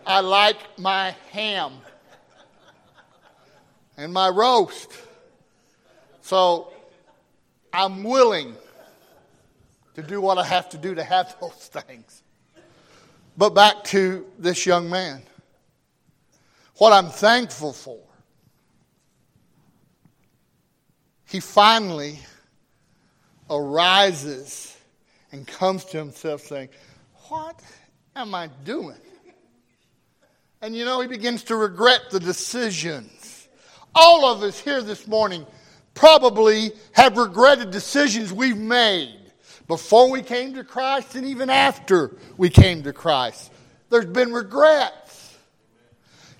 I 0.05 0.21
like 0.21 0.57
my 0.79 1.15
ham 1.31 1.73
and 3.97 4.13
my 4.13 4.29
roast. 4.29 4.91
So 6.21 6.71
I'm 7.73 8.03
willing 8.03 8.55
to 9.95 10.01
do 10.01 10.21
what 10.21 10.37
I 10.37 10.45
have 10.45 10.69
to 10.69 10.77
do 10.77 10.95
to 10.95 11.03
have 11.03 11.35
those 11.41 11.51
things. 11.51 12.23
But 13.37 13.51
back 13.51 13.83
to 13.85 14.25
this 14.37 14.65
young 14.65 14.89
man. 14.89 15.21
What 16.79 16.93
I'm 16.93 17.09
thankful 17.09 17.73
for, 17.73 17.99
he 21.25 21.41
finally 21.41 22.19
arises 23.49 24.77
and 25.33 25.45
comes 25.45 25.83
to 25.85 25.97
himself 25.97 26.41
saying, 26.41 26.69
What 27.27 27.61
am 28.15 28.33
I 28.33 28.49
doing? 28.63 28.95
And 30.61 30.73
you 30.73 30.85
know, 30.85 31.01
he 31.01 31.07
begins 31.07 31.43
to 31.45 31.57
regret 31.57 32.11
the 32.11 32.19
decisions. 32.19 33.49
all 33.93 34.25
of 34.25 34.41
us 34.43 34.57
here 34.57 34.81
this 34.81 35.05
morning 35.05 35.45
probably 35.95 36.71
have 36.93 37.17
regretted 37.17 37.71
decisions 37.71 38.31
we've 38.31 38.57
made 38.57 39.19
before 39.67 40.09
we 40.09 40.21
came 40.21 40.53
to 40.53 40.63
Christ 40.63 41.15
and 41.15 41.25
even 41.25 41.49
after 41.49 42.15
we 42.37 42.49
came 42.49 42.83
to 42.83 42.93
Christ. 42.93 43.51
There's 43.89 44.05
been 44.05 44.31
regrets. 44.31 44.95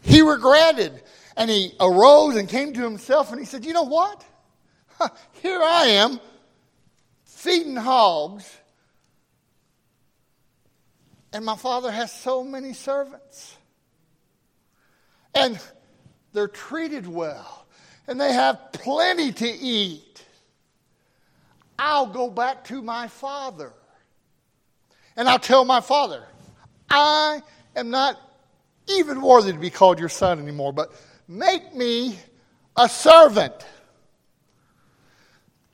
He 0.01 0.21
regretted 0.21 1.01
and 1.35 1.49
he 1.49 1.73
arose 1.79 2.35
and 2.35 2.47
came 2.47 2.73
to 2.73 2.81
himself 2.81 3.31
and 3.31 3.39
he 3.39 3.45
said, 3.45 3.65
You 3.65 3.73
know 3.73 3.83
what? 3.83 4.23
Here 5.41 5.61
I 5.61 5.85
am 5.87 6.19
feeding 7.23 7.77
hogs, 7.77 8.57
and 11.31 11.45
my 11.45 11.55
father 11.55 11.89
has 11.89 12.11
so 12.11 12.43
many 12.43 12.73
servants. 12.73 13.55
And 15.33 15.57
they're 16.33 16.49
treated 16.49 17.07
well, 17.07 17.65
and 18.07 18.19
they 18.19 18.33
have 18.33 18.73
plenty 18.73 19.31
to 19.31 19.47
eat. 19.47 20.25
I'll 21.77 22.07
go 22.07 22.29
back 22.29 22.65
to 22.65 22.81
my 22.81 23.07
father. 23.07 23.71
And 25.15 25.29
I'll 25.29 25.39
tell 25.39 25.63
my 25.63 25.79
father, 25.79 26.23
I 26.89 27.41
am 27.75 27.89
not 27.89 28.19
even 28.89 29.21
worthy 29.21 29.51
to 29.51 29.57
be 29.57 29.69
called 29.69 29.99
your 29.99 30.09
son 30.09 30.39
anymore, 30.39 30.73
but 30.73 30.91
make 31.27 31.75
me 31.75 32.17
a 32.75 32.89
servant. 32.89 33.53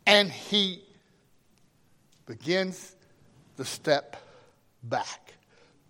And 0.05 0.29
he 0.29 0.83
begins 2.25 2.95
the 3.57 3.65
step 3.65 4.17
back 4.83 5.33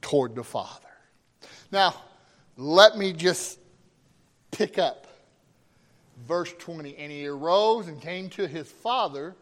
toward 0.02 0.36
the 0.36 0.44
Father. 0.44 0.88
Now, 1.72 1.96
let 2.58 2.98
me 2.98 3.12
just 3.12 3.60
pick 4.52 4.78
up 4.78 5.08
verse 6.28 6.54
20. 6.60 6.96
And 6.98 7.12
he 7.12 7.28
arose 7.28 7.88
and 7.88 8.02
came 8.02 8.30
to 8.32 8.48
his 8.48 8.70
father, 8.70 9.36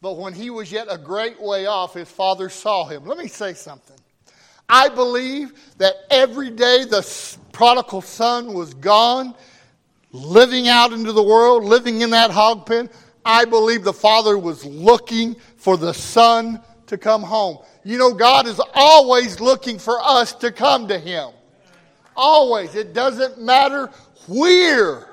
but 0.00 0.16
when 0.16 0.32
he 0.32 0.50
was 0.50 0.70
yet 0.70 0.88
a 0.90 0.98
great 0.98 1.40
way 1.40 1.66
off, 1.66 1.94
his 1.94 2.10
father 2.10 2.48
saw 2.48 2.84
him. 2.84 3.04
Let 3.06 3.18
me 3.18 3.28
say 3.28 3.54
something. 3.54 3.96
I 4.68 4.88
believe 4.88 5.52
that 5.78 5.94
every 6.10 6.50
day 6.50 6.84
the 6.84 7.06
prodigal 7.52 8.02
son 8.02 8.52
was 8.52 8.74
gone, 8.74 9.34
living 10.12 10.68
out 10.68 10.92
into 10.92 11.12
the 11.12 11.22
world, 11.22 11.64
living 11.64 12.02
in 12.02 12.10
that 12.10 12.30
hog 12.30 12.66
pen. 12.66 12.90
I 13.24 13.44
believe 13.44 13.82
the 13.84 13.92
father 13.92 14.38
was 14.38 14.64
looking 14.64 15.36
for 15.56 15.76
the 15.76 15.92
son 15.92 16.60
to 16.86 16.98
come 16.98 17.22
home. 17.22 17.58
You 17.84 17.98
know, 17.98 18.12
God 18.12 18.46
is 18.46 18.60
always 18.74 19.40
looking 19.40 19.78
for 19.78 19.98
us 20.02 20.32
to 20.34 20.52
come 20.52 20.88
to 20.88 20.98
him. 20.98 21.30
Always. 22.16 22.74
It 22.74 22.92
doesn't 22.92 23.40
matter 23.40 23.90
where 24.26 25.08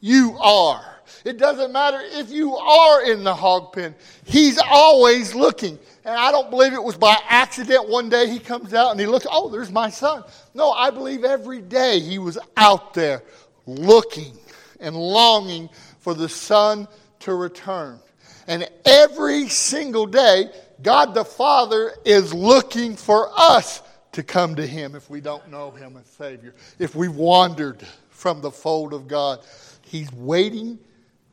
you 0.00 0.36
are. 0.40 0.84
It 1.24 1.38
doesn't 1.38 1.72
matter 1.72 2.00
if 2.02 2.30
you 2.30 2.54
are 2.56 3.10
in 3.10 3.24
the 3.24 3.34
hog 3.34 3.72
pen. 3.72 3.94
He's 4.24 4.58
always 4.58 5.34
looking. 5.34 5.78
And 6.04 6.14
I 6.14 6.30
don't 6.30 6.50
believe 6.50 6.74
it 6.74 6.82
was 6.82 6.96
by 6.96 7.16
accident 7.28 7.88
one 7.88 8.10
day 8.10 8.28
he 8.28 8.38
comes 8.38 8.74
out 8.74 8.90
and 8.90 9.00
he 9.00 9.06
looks, 9.06 9.26
oh, 9.30 9.48
there's 9.48 9.72
my 9.72 9.88
son. 9.88 10.22
No, 10.52 10.70
I 10.70 10.90
believe 10.90 11.24
every 11.24 11.62
day 11.62 12.00
he 12.00 12.18
was 12.18 12.38
out 12.56 12.92
there 12.92 13.22
looking 13.66 14.36
and 14.80 14.94
longing 14.94 15.70
for 16.00 16.14
the 16.14 16.28
son 16.28 16.86
to 17.20 17.34
return. 17.34 17.98
And 18.46 18.68
every 18.84 19.48
single 19.48 20.06
day, 20.06 20.50
God 20.82 21.14
the 21.14 21.24
Father 21.24 21.92
is 22.04 22.34
looking 22.34 22.96
for 22.96 23.30
us 23.34 23.82
to 24.12 24.22
come 24.22 24.54
to 24.56 24.66
Him 24.66 24.94
if 24.94 25.08
we 25.08 25.20
don't 25.20 25.50
know 25.50 25.70
Him 25.70 25.96
as 25.96 26.06
Savior. 26.06 26.54
If 26.78 26.94
we've 26.94 27.14
wandered 27.14 27.86
from 28.10 28.42
the 28.42 28.50
fold 28.50 28.92
of 28.92 29.08
God, 29.08 29.40
He's 29.82 30.12
waiting 30.12 30.78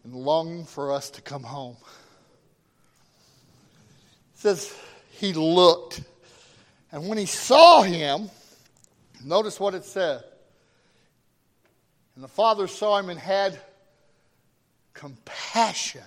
and 0.04 0.14
longing 0.14 0.66
for 0.66 0.92
us 0.92 1.10
to 1.12 1.22
come 1.22 1.44
home. 1.44 1.76
Says 4.42 4.76
He 5.12 5.34
looked, 5.34 6.02
and 6.92 7.08
when 7.08 7.20
He 7.20 7.28
saw 7.28 7.84
Him, 7.84 8.32
notice 9.24 9.60
what 9.60 9.76
it 9.76 9.86
said. 9.86 10.24
And 12.16 12.24
the 12.24 12.28
Father 12.28 12.66
saw 12.66 12.98
Him 12.98 13.10
and 13.10 13.20
had 13.20 13.60
compassion, 14.94 16.02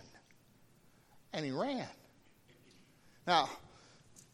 and 1.33 1.45
he 1.45 1.53
ran. 1.53 1.87
Now, 3.25 3.49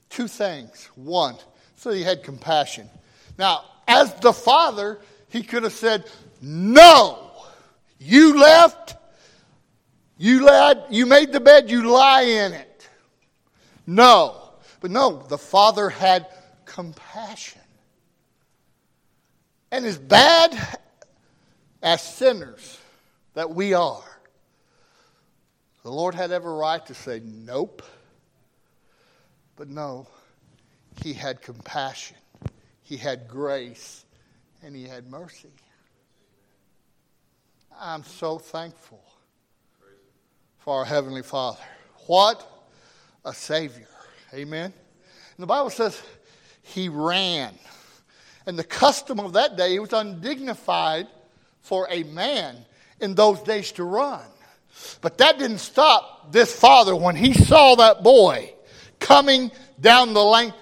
two 0.08 0.28
things. 0.28 0.88
One, 0.94 1.36
so 1.76 1.90
he 1.90 2.02
had 2.02 2.22
compassion. 2.22 2.88
Now, 3.38 3.64
as 3.86 4.14
the 4.14 4.32
father, 4.32 4.98
he 5.28 5.42
could 5.42 5.62
have 5.62 5.72
said, 5.74 6.04
No, 6.40 7.32
you 7.98 8.38
left, 8.38 8.96
you 10.16 10.44
lad, 10.44 10.84
you 10.88 11.04
made 11.04 11.32
the 11.32 11.40
bed, 11.40 11.70
you 11.70 11.90
lie 11.90 12.22
in 12.22 12.54
it. 12.54 12.69
No. 13.90 14.36
But 14.80 14.92
no, 14.92 15.24
the 15.28 15.36
father 15.36 15.90
had 15.90 16.28
compassion. 16.64 17.60
And 19.72 19.84
as 19.84 19.98
bad 19.98 20.56
as 21.82 22.00
sinners 22.00 22.78
that 23.34 23.50
we 23.50 23.74
are, 23.74 24.04
the 25.82 25.90
Lord 25.90 26.14
had 26.14 26.30
every 26.30 26.52
right 26.52 26.84
to 26.86 26.94
say, 26.94 27.20
Nope. 27.24 27.82
But 29.56 29.68
no, 29.68 30.06
He 31.02 31.12
had 31.12 31.42
compassion, 31.42 32.16
He 32.84 32.96
had 32.96 33.26
grace, 33.26 34.04
and 34.62 34.76
He 34.76 34.84
had 34.84 35.10
mercy. 35.10 35.50
I'm 37.78 38.04
so 38.04 38.38
thankful 38.38 39.02
for 40.58 40.78
our 40.78 40.84
Heavenly 40.84 41.22
Father. 41.22 41.58
What 42.06 42.59
a 43.24 43.32
Savior. 43.32 43.88
Amen. 44.34 44.72
And 44.72 45.42
the 45.42 45.46
Bible 45.46 45.70
says 45.70 46.00
He 46.62 46.88
ran. 46.88 47.54
And 48.46 48.58
the 48.58 48.64
custom 48.64 49.20
of 49.20 49.34
that 49.34 49.56
day, 49.56 49.74
it 49.74 49.80
was 49.80 49.92
undignified 49.92 51.06
for 51.60 51.86
a 51.90 52.02
man 52.04 52.56
in 53.00 53.14
those 53.14 53.40
days 53.42 53.72
to 53.72 53.84
run. 53.84 54.24
But 55.00 55.18
that 55.18 55.38
didn't 55.38 55.58
stop 55.58 56.32
this 56.32 56.54
father 56.54 56.94
when 56.96 57.16
he 57.16 57.34
saw 57.34 57.74
that 57.76 58.02
boy 58.02 58.54
coming 58.98 59.50
down 59.80 60.14
the 60.14 60.24
lane. 60.24 60.54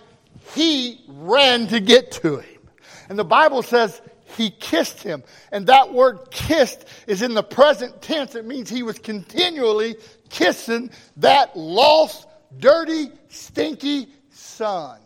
He 0.55 1.05
ran 1.09 1.66
to 1.68 1.81
get 1.81 2.12
to 2.12 2.38
him. 2.38 2.61
And 3.09 3.18
the 3.18 3.25
Bible 3.25 3.62
says 3.62 4.01
he 4.37 4.51
kissed 4.51 5.03
him. 5.03 5.23
And 5.53 5.66
that 5.66 5.92
word 5.92 6.31
kissed 6.31 6.85
is 7.07 7.23
in 7.23 7.35
the 7.35 7.42
present 7.42 8.01
tense. 8.01 8.35
It 8.35 8.47
means 8.47 8.71
he 8.71 8.83
was 8.83 8.99
continually 8.99 9.97
kissing 10.31 10.90
that 11.18 11.57
lost, 11.57 12.27
dirty, 12.58 13.11
stinky 13.28 14.08
son. 14.30 15.00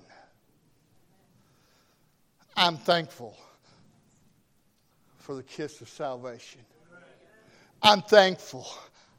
I'm 2.57 2.77
thankful 2.77 3.37
for 5.19 5.35
the 5.35 5.43
kiss 5.43 5.81
of 5.81 5.89
salvation. 5.89 6.61
I'm 7.83 8.03
thankful 8.03 8.67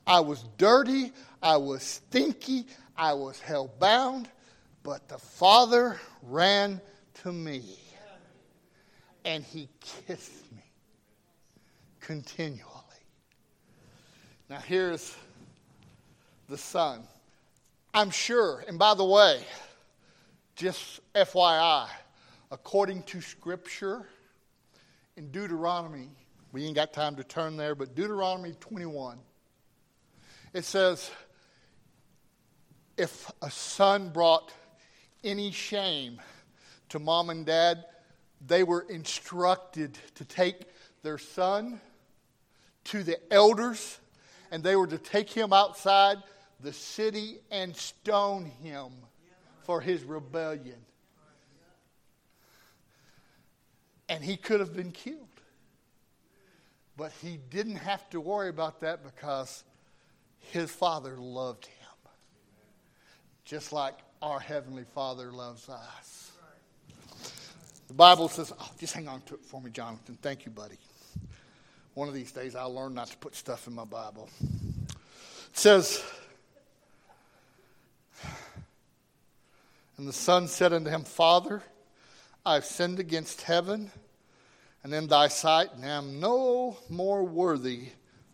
I 0.05 0.19
was 0.19 0.43
dirty, 0.57 1.11
I 1.41 1.57
was 1.57 1.81
stinky, 1.81 2.65
I 2.97 3.13
was 3.13 3.39
hell 3.39 3.71
bound, 3.79 4.29
but 4.83 5.07
the 5.07 5.17
Father 5.17 5.99
ran 6.21 6.81
to 7.23 7.31
me 7.31 7.63
and 9.25 9.43
he 9.43 9.69
kissed 9.79 10.51
me 10.51 10.63
continually. 12.01 12.59
Now, 14.49 14.59
here's 14.59 15.15
the 16.49 16.57
Son. 16.57 17.03
I'm 17.93 18.09
sure, 18.09 18.63
and 18.67 18.79
by 18.79 18.95
the 18.95 19.05
way, 19.05 19.43
just 20.55 20.99
FYI, 21.13 21.87
according 22.51 23.03
to 23.03 23.21
Scripture 23.21 24.07
in 25.15 25.29
Deuteronomy, 25.29 26.09
we 26.51 26.65
ain't 26.65 26.75
got 26.75 26.91
time 26.91 27.15
to 27.17 27.23
turn 27.23 27.55
there, 27.55 27.75
but 27.75 27.95
Deuteronomy 27.95 28.53
21 28.59 29.19
it 30.53 30.65
says, 30.65 31.09
if 32.95 33.31
a 33.41 33.49
son 33.49 34.09
brought 34.09 34.53
any 35.23 35.49
shame 35.49 36.21
to 36.89 36.99
mom 36.99 37.31
and 37.31 37.45
dad, 37.45 37.85
they 38.45 38.63
were 38.63 38.85
instructed 38.87 39.97
to 40.15 40.25
take 40.25 40.65
their 41.01 41.17
son 41.17 41.81
to 42.85 43.01
the 43.03 43.17
elders 43.33 43.99
and 44.51 44.63
they 44.63 44.75
were 44.75 44.85
to 44.85 44.99
take 44.99 45.29
him 45.29 45.53
outside 45.53 46.17
the 46.63 46.73
city 46.73 47.37
and 47.51 47.75
stone 47.75 48.45
him 48.45 48.91
for 49.63 49.81
his 49.81 50.03
rebellion. 50.03 50.79
And 54.09 54.23
he 54.23 54.37
could 54.37 54.59
have 54.59 54.73
been 54.73 54.91
killed. 54.91 55.27
But 56.95 57.11
he 57.21 57.39
didn't 57.49 57.77
have 57.77 58.09
to 58.11 58.21
worry 58.21 58.49
about 58.49 58.81
that 58.81 59.03
because 59.03 59.63
his 60.39 60.71
Father 60.71 61.17
loved 61.17 61.65
him. 61.65 61.73
Just 63.45 63.73
like 63.73 63.95
our 64.21 64.39
Heavenly 64.39 64.85
Father 64.95 65.31
loves 65.31 65.67
us. 65.67 66.31
The 67.87 67.93
Bible 67.93 68.29
says, 68.29 68.53
oh, 68.57 68.71
just 68.79 68.93
hang 68.93 69.07
on 69.07 69.21
to 69.23 69.35
it 69.35 69.43
for 69.43 69.61
me, 69.61 69.69
Jonathan. 69.69 70.17
Thank 70.21 70.45
you, 70.45 70.51
buddy. 70.51 70.77
One 71.93 72.07
of 72.07 72.13
these 72.13 72.31
days 72.31 72.55
I'll 72.55 72.73
learn 72.73 72.93
not 72.93 73.07
to 73.07 73.17
put 73.17 73.35
stuff 73.35 73.67
in 73.67 73.73
my 73.73 73.85
Bible. 73.85 74.29
It 74.41 75.57
says, 75.57 76.03
And 79.97 80.07
the 80.07 80.13
son 80.13 80.47
said 80.47 80.73
unto 80.73 80.89
him, 80.89 81.03
Father, 81.03 81.61
I 82.45 82.55
have 82.55 82.65
sinned 82.65 82.99
against 82.99 83.41
heaven 83.43 83.91
and 84.83 84.93
in 84.93 85.07
thy 85.07 85.29
sight, 85.29 85.69
and 85.75 85.85
am 85.85 86.19
no 86.19 86.77
more 86.89 87.23
worthy 87.23 87.89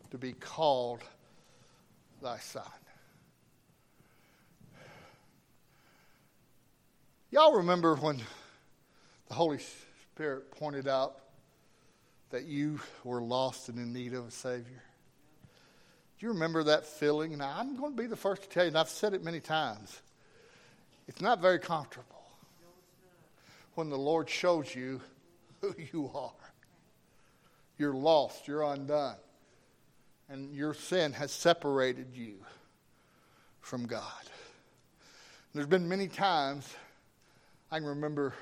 to 0.10 0.18
be 0.18 0.34
called 0.34 1.04
thy 2.22 2.38
son. 2.40 2.64
Y'all 7.30 7.58
remember 7.58 7.94
when 7.96 8.20
the 9.28 9.36
Holy 9.36 9.60
Spirit 9.60 10.50
pointed 10.52 10.88
out 10.88 11.20
that 12.32 12.46
you 12.46 12.80
were 13.04 13.22
lost 13.22 13.70
and 13.70 13.78
in 13.78 13.94
need 13.94 14.14
of 14.14 14.28
a 14.28 14.32
Savior? 14.32 14.84
Do 16.18 16.26
you 16.26 16.34
remember 16.34 16.64
that 16.64 16.88
feeling? 16.88 17.38
Now, 17.38 17.54
I'm 17.56 17.78
going 17.78 17.96
to 17.96 18.02
be 18.02 18.08
the 18.08 18.16
first 18.16 18.44
to 18.44 18.50
tell 18.50 18.64
you, 18.64 18.70
and 18.70 18.78
I've 18.78 18.90
said 18.90 19.14
it 19.14 19.24
many 19.24 19.40
times. 19.40 20.02
It's 21.10 21.22
not 21.22 21.42
very 21.42 21.58
comfortable 21.58 22.22
when 23.74 23.90
the 23.90 23.98
Lord 23.98 24.30
shows 24.30 24.76
you 24.76 25.02
who 25.62 25.74
you 25.92 26.12
are. 26.14 26.32
You're 27.80 27.96
lost, 27.96 28.48
you're 28.48 28.62
undone, 28.62 29.16
and 30.30 30.54
your 30.54 30.76
sin 30.76 31.12
has 31.14 31.32
separated 31.32 32.10
you 32.14 32.36
from 33.60 33.88
God. 33.88 34.04
There's 35.56 35.66
been 35.66 35.90
many 35.90 36.08
times 36.08 36.72
I 37.72 37.80
can 37.80 37.88
remember 37.88 38.36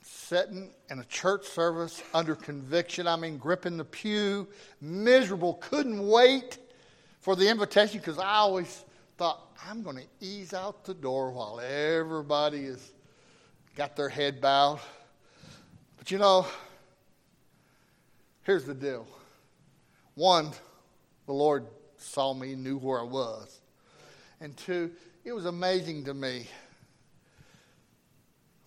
sitting 0.00 0.70
in 0.90 0.98
a 0.98 1.04
church 1.04 1.46
service 1.46 2.02
under 2.12 2.34
conviction. 2.34 3.06
I 3.06 3.14
mean, 3.14 3.38
gripping 3.38 3.76
the 3.76 3.84
pew, 3.84 4.48
miserable, 4.80 5.54
couldn't 5.54 6.04
wait 6.04 6.58
for 7.20 7.36
the 7.36 7.48
invitation 7.48 8.00
because 8.00 8.18
I 8.18 8.34
always 8.38 8.84
thought, 9.16 9.56
I'm 9.68 9.82
going 9.82 9.96
to 9.96 10.06
ease 10.20 10.54
out 10.54 10.84
the 10.84 10.94
door 10.94 11.30
while 11.30 11.60
everybody 11.60 12.66
has 12.66 12.92
got 13.76 13.96
their 13.96 14.08
head 14.08 14.40
bowed. 14.40 14.80
But 15.98 16.10
you 16.10 16.18
know, 16.18 16.46
here's 18.42 18.64
the 18.64 18.74
deal. 18.74 19.06
One, 20.14 20.50
the 21.26 21.32
Lord 21.32 21.66
saw 21.96 22.34
me, 22.34 22.54
knew 22.54 22.78
where 22.78 23.00
I 23.00 23.04
was. 23.04 23.60
And 24.40 24.56
two, 24.56 24.90
it 25.24 25.32
was 25.32 25.46
amazing 25.46 26.04
to 26.06 26.14
me 26.14 26.48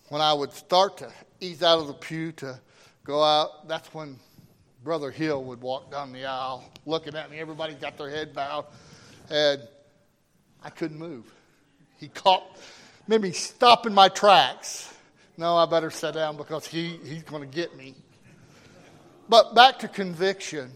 when 0.10 0.22
I 0.22 0.34
would 0.34 0.54
start 0.54 0.98
to 0.98 1.12
ease 1.40 1.62
out 1.62 1.80
of 1.80 1.88
the 1.88 1.94
pew 1.94 2.32
to 2.34 2.60
go 3.04 3.22
out. 3.22 3.68
That's 3.68 3.94
when 3.94 4.18
Brother 4.84 5.12
Hill 5.12 5.44
would 5.44 5.62
walk 5.62 5.92
down 5.92 6.14
the 6.14 6.26
aisle 6.26 6.64
looking 6.86 7.16
at 7.16 7.30
me. 7.30 7.40
Everybody 7.40 7.74
got 7.74 7.98
their 7.98 8.10
head 8.10 8.34
bowed. 8.34 8.66
And 9.30 9.68
I 10.66 10.72
couldn't 10.72 10.98
move. 10.98 11.32
He 11.98 12.08
caught, 12.08 12.44
made 13.08 13.22
me 13.22 13.32
stop 13.32 13.86
in 13.86 13.94
my 13.94 14.10
tracks. 14.10 14.92
No, 15.38 15.56
I 15.56 15.68
better 15.68 15.92
sit 15.92 16.16
down 16.16 16.38
because 16.38 16.66
he, 16.66 17.00
he's 17.06 17.22
going 17.22 17.48
to 17.48 17.56
get 17.56 17.78
me. 17.78 17.94
But 19.30 19.54
back 19.54 19.80
to 19.80 19.88
conviction. 19.88 20.72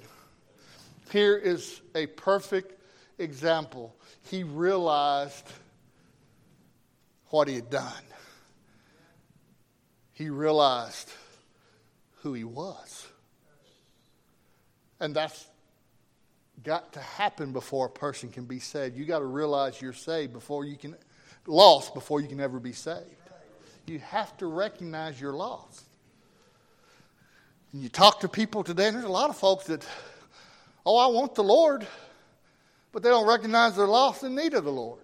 Here 1.12 1.36
is 1.36 1.82
a 1.95 2.06
perfect 2.06 2.80
example. 3.17 3.95
He 4.30 4.43
realized 4.43 5.52
what 7.30 7.47
he 7.47 7.56
had 7.56 7.71
done. 7.71 8.04
He 10.12 10.30
realized 10.30 11.10
who 12.17 12.34
he 12.34 12.43
was. 12.43 13.08
And 14.99 15.15
that's 15.15 15.47
got 16.63 16.93
to 16.93 17.00
happen 17.00 17.52
before 17.52 17.88
a 17.88 17.89
person 17.89 18.30
can 18.30 18.45
be 18.45 18.60
saved. 18.60 18.95
You 18.95 19.06
got 19.06 19.19
to 19.19 19.26
realize 19.26 19.82
you're 19.82 19.93
saved 19.93 20.34
before 20.34 20.65
you 20.65 20.78
can 20.78 20.95
lost 21.48 21.93
before 21.93 22.22
you 22.22 22.28
can 22.28 22.39
ever 22.39 22.60
be 22.60 22.74
saved. 22.74 23.06
You 23.88 24.00
have 24.00 24.38
to 24.38 24.45
recognize 24.45 25.19
you're 25.19 25.34
lost. 25.34 25.84
And 27.74 27.82
you 27.82 27.89
talk 27.89 28.19
to 28.22 28.28
people 28.28 28.63
today, 28.63 28.88
and 28.88 28.95
there's 28.95 29.06
a 29.06 29.10
lot 29.10 29.30
of 29.30 29.38
folks 29.38 29.65
that, 29.65 29.86
oh, 30.86 30.98
I 30.98 31.08
want 31.08 31.36
the 31.36 31.43
Lord, 31.43 31.88
but 32.91 33.04
they 33.04 33.10
don't 33.10 33.28
recognize 33.28 33.76
they're 33.76 33.88
lost 33.88 34.24
in 34.24 34.36
need 34.36 34.54
of 34.54 34.63
the 34.63 34.72
Lord. 34.72 35.00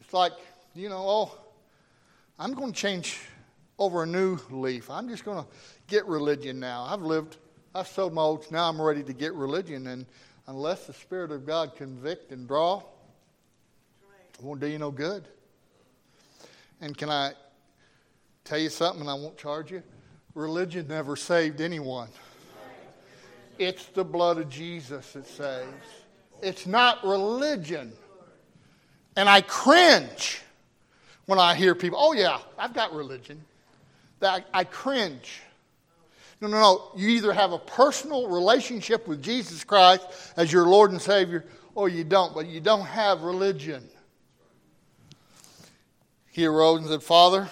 It's 0.00 0.12
like, 0.12 0.32
you 0.74 0.88
know, 0.88 1.02
oh, 1.06 1.38
I'm 2.38 2.52
going 2.54 2.72
to 2.72 2.78
change 2.78 3.20
over 3.78 4.02
a 4.02 4.06
new 4.06 4.38
leaf. 4.50 4.90
I'm 4.90 5.08
just 5.08 5.24
going 5.24 5.42
to 5.42 5.50
get 5.86 6.06
religion 6.06 6.60
now. 6.60 6.84
I've 6.84 7.02
lived, 7.02 7.36
I've 7.74 7.88
sowed 7.88 8.12
my 8.12 8.22
oats. 8.22 8.50
Now 8.50 8.68
I'm 8.68 8.80
ready 8.80 9.02
to 9.02 9.12
get 9.12 9.34
religion. 9.34 9.88
And 9.88 10.06
unless 10.46 10.86
the 10.86 10.92
Spirit 10.92 11.32
of 11.32 11.44
God 11.44 11.74
convict 11.74 12.30
and 12.30 12.46
draw, 12.46 12.82
it 14.38 14.42
won't 14.42 14.60
do 14.60 14.66
you 14.66 14.78
no 14.78 14.90
good. 14.90 15.26
And 16.80 16.96
can 16.96 17.10
I 17.10 17.32
tell 18.44 18.58
you 18.58 18.68
something 18.68 19.00
and 19.00 19.10
I 19.10 19.14
won't 19.14 19.36
charge 19.36 19.70
you? 19.70 19.82
Religion 20.34 20.86
never 20.88 21.16
saved 21.16 21.60
anyone. 21.60 22.08
It's 23.58 23.86
the 23.86 24.04
blood 24.04 24.38
of 24.38 24.48
Jesus 24.48 25.12
that 25.12 25.26
saves. 25.26 25.68
It's 26.42 26.66
not 26.66 27.04
religion. 27.04 27.92
And 29.16 29.28
I 29.28 29.40
cringe 29.42 30.42
when 31.26 31.38
I 31.38 31.54
hear 31.54 31.74
people, 31.74 31.98
oh, 32.00 32.12
yeah, 32.12 32.38
I've 32.58 32.74
got 32.74 32.92
religion. 32.92 33.40
That 34.20 34.44
I, 34.52 34.60
I 34.60 34.64
cringe. 34.64 35.40
No, 36.44 36.50
no, 36.50 36.60
no. 36.60 36.90
You 36.94 37.08
either 37.08 37.32
have 37.32 37.52
a 37.52 37.58
personal 37.58 38.28
relationship 38.28 39.08
with 39.08 39.22
Jesus 39.22 39.64
Christ 39.64 40.06
as 40.36 40.52
your 40.52 40.66
Lord 40.66 40.90
and 40.90 41.00
Savior, 41.00 41.46
or 41.74 41.88
you 41.88 42.04
don't, 42.04 42.34
but 42.34 42.46
you 42.46 42.60
don't 42.60 42.84
have 42.84 43.22
religion. 43.22 43.88
He 46.30 46.44
arose 46.44 46.80
and 46.80 46.90
said, 46.90 47.02
Father, 47.02 47.48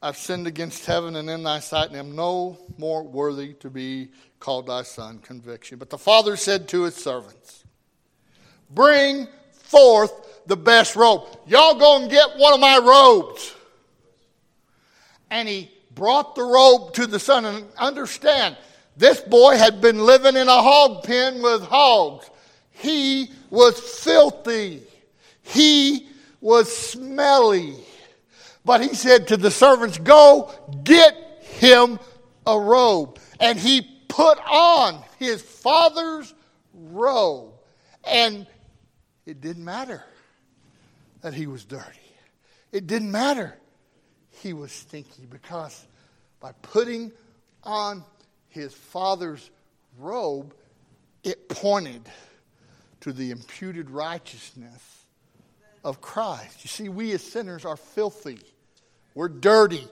I've 0.00 0.16
sinned 0.16 0.46
against 0.46 0.86
heaven 0.86 1.16
and 1.16 1.28
in 1.28 1.42
thy 1.42 1.58
sight, 1.58 1.88
and 1.88 1.96
am 1.96 2.14
no 2.14 2.56
more 2.78 3.02
worthy 3.02 3.54
to 3.54 3.68
be 3.68 4.10
called 4.38 4.68
thy 4.68 4.82
son. 4.82 5.18
Conviction. 5.18 5.78
But 5.78 5.90
the 5.90 5.98
father 5.98 6.36
said 6.36 6.68
to 6.68 6.82
his 6.82 6.94
servants, 6.94 7.64
Bring 8.70 9.26
forth 9.50 10.12
the 10.46 10.56
best 10.56 10.94
robe. 10.94 11.26
Y'all 11.48 11.74
go 11.74 12.00
and 12.00 12.08
get 12.08 12.38
one 12.38 12.54
of 12.54 12.60
my 12.60 12.78
robes. 12.78 13.56
And 15.30 15.48
he 15.48 15.68
brought 15.94 16.34
the 16.34 16.42
robe 16.42 16.94
to 16.94 17.06
the 17.06 17.18
son. 17.18 17.44
And 17.44 17.66
understand, 17.78 18.56
this 18.96 19.20
boy 19.20 19.56
had 19.56 19.80
been 19.80 20.04
living 20.04 20.36
in 20.36 20.48
a 20.48 20.62
hog 20.62 21.04
pen 21.04 21.42
with 21.42 21.62
hogs. 21.62 22.28
He 22.70 23.30
was 23.50 23.78
filthy. 23.78 24.82
He 25.42 26.08
was 26.40 26.74
smelly. 26.74 27.76
But 28.64 28.80
he 28.80 28.94
said 28.94 29.28
to 29.28 29.36
the 29.36 29.50
servants, 29.50 29.98
Go 29.98 30.50
get 30.84 31.14
him 31.42 31.98
a 32.46 32.58
robe. 32.58 33.18
And 33.40 33.58
he 33.58 33.82
put 34.08 34.38
on 34.46 35.02
his 35.18 35.42
father's 35.42 36.32
robe. 36.74 37.52
And 38.04 38.46
it 39.26 39.40
didn't 39.40 39.64
matter 39.64 40.04
that 41.22 41.34
he 41.34 41.46
was 41.46 41.64
dirty. 41.64 41.98
It 42.72 42.86
didn't 42.86 43.10
matter 43.10 43.56
he 44.42 44.52
was 44.52 44.72
stinky 44.72 45.26
because 45.30 45.86
by 46.40 46.52
putting 46.62 47.12
on 47.62 48.04
his 48.48 48.74
father's 48.74 49.50
robe, 49.98 50.52
it 51.22 51.48
pointed 51.48 52.02
to 53.00 53.12
the 53.12 53.30
imputed 53.30 53.88
righteousness 53.90 55.04
of 55.84 56.00
Christ. 56.00 56.62
You 56.62 56.68
see, 56.68 56.88
we 56.88 57.12
as 57.12 57.22
sinners 57.22 57.64
are 57.64 57.76
filthy, 57.76 58.38
we're 59.14 59.28
dirty, 59.28 59.86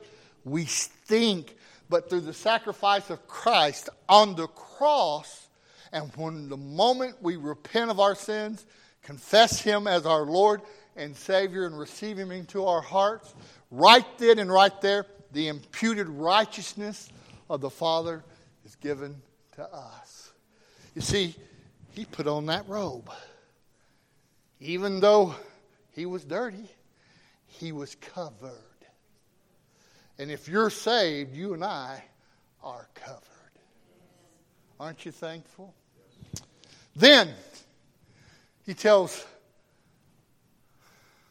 we 0.45 0.65
stink. 0.67 1.57
But 1.89 2.09
through 2.09 2.21
the 2.21 2.33
sacrifice 2.33 3.11
of 3.11 3.27
Christ 3.27 3.89
on 4.09 4.37
the 4.37 4.47
cross, 4.47 5.49
and 5.93 6.13
when 6.15 6.49
the 6.49 6.57
moment 6.57 7.17
we 7.21 7.35
repent 7.35 7.91
of 7.91 7.99
our 7.99 8.15
sins, 8.15 8.65
confess 9.03 9.61
Him 9.61 9.89
as 9.89 10.07
our 10.07 10.23
Lord 10.23 10.63
and 10.95 11.17
Savior, 11.17 11.67
and 11.67 11.77
receive 11.77 12.17
Him 12.17 12.31
into 12.31 12.65
our 12.65 12.81
hearts, 12.81 13.35
right 13.71 14.07
then 14.19 14.39
and 14.39 14.51
right 14.51 14.81
there, 14.81 15.07
the 15.33 15.49
imputed 15.49 16.09
righteousness 16.09 17.09
of 17.49 17.61
the 17.61 17.71
Father 17.71 18.25
is 18.65 18.75
given 18.77 19.17
to 19.53 19.63
us. 19.63 20.33
You 20.95 21.03
see, 21.03 21.35
He 21.93 22.05
put 22.05 22.27
on 22.27 22.47
that 22.47 22.69
robe. 22.69 23.11
Even 24.61 25.01
though 25.01 25.35
he 25.93 26.07
was 26.07 26.25
dirty, 26.25 26.69
he 27.47 27.73
was 27.73 27.95
covered. 27.95 28.53
And 30.19 30.31
if 30.31 30.49
you're 30.49 30.71
saved, 30.71 31.35
you 31.35 31.55
and 31.55 31.65
I 31.65 32.05
are 32.63 32.87
covered. 32.95 33.23
Aren't 34.79 35.07
you 35.07 35.13
thankful? 35.13 35.75
Then 36.95 37.31
he 38.67 38.75
tells 38.75 39.25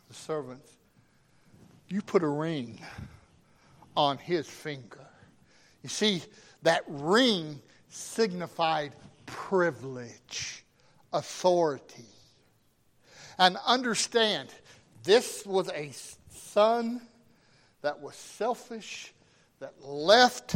the 0.08 0.16
servants, 0.16 0.72
You 1.90 2.02
put 2.04 2.22
a 2.22 2.28
ring 2.28 2.80
on 3.98 4.18
his 4.20 4.48
finger. 4.48 5.06
You 5.82 5.90
see, 5.90 6.22
that 6.62 6.84
ring 6.88 7.60
signified 7.90 8.94
privilege, 9.26 10.64
authority. 11.12 12.06
And 13.40 13.58
understand, 13.66 14.50
this 15.04 15.46
was 15.46 15.70
a 15.70 15.92
son 16.32 17.02
that 17.82 18.00
was 18.00 18.16
selfish, 18.16 19.14
that 19.60 19.74
left, 19.84 20.56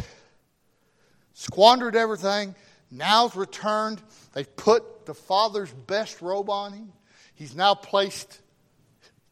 squandered 1.32 1.96
everything, 1.96 2.54
now's 2.90 3.34
returned. 3.34 4.00
They've 4.34 4.56
put 4.56 5.06
the 5.06 5.14
father's 5.14 5.72
best 5.72 6.22
robe 6.22 6.48
on 6.50 6.72
him. 6.72 6.92
He's 7.34 7.56
now 7.56 7.74
placed 7.74 8.40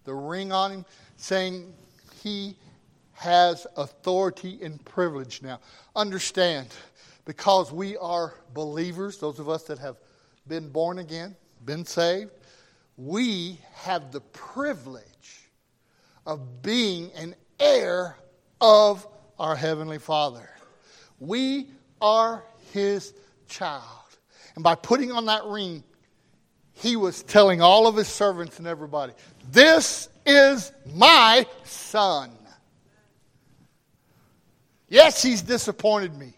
the 0.05 0.15
ring 0.15 0.51
on 0.51 0.73
him, 0.73 0.85
saying 1.17 1.73
he 2.22 2.56
has 3.12 3.66
authority 3.76 4.58
and 4.62 4.85
privilege 4.85 5.42
now. 5.42 5.61
Understand, 5.94 6.68
because 7.24 7.72
we 7.72 7.96
are 7.96 8.35
believers, 8.54 9.18
those 9.18 9.38
of 9.38 9.48
us 9.48 9.64
that 9.64 9.78
have 9.78 9.96
been 10.46 10.68
born 10.68 10.98
again, 10.98 11.37
been 11.64 11.85
saved, 11.85 12.30
we 12.96 13.58
have 13.74 14.12
the 14.12 14.20
privilege 14.20 15.48
of 16.26 16.62
being 16.62 17.11
an 17.16 17.35
heir 17.58 18.16
of 18.61 19.06
our 19.38 19.56
Heavenly 19.56 19.98
Father. 19.98 20.48
We 21.18 21.68
are 22.00 22.44
His 22.72 23.14
child. 23.48 23.82
And 24.54 24.64
by 24.64 24.74
putting 24.74 25.12
on 25.12 25.26
that 25.26 25.44
ring, 25.44 25.82
He 26.72 26.96
was 26.96 27.22
telling 27.22 27.61
all 27.61 27.87
of 27.87 27.96
His 27.96 28.08
servants 28.08 28.58
and 28.58 28.66
everybody, 28.66 29.12
This 29.50 30.08
is 30.26 30.72
my 30.94 31.46
son. 31.64 32.30
Yes, 34.88 35.22
He's 35.22 35.42
disappointed 35.42 36.16
me, 36.16 36.35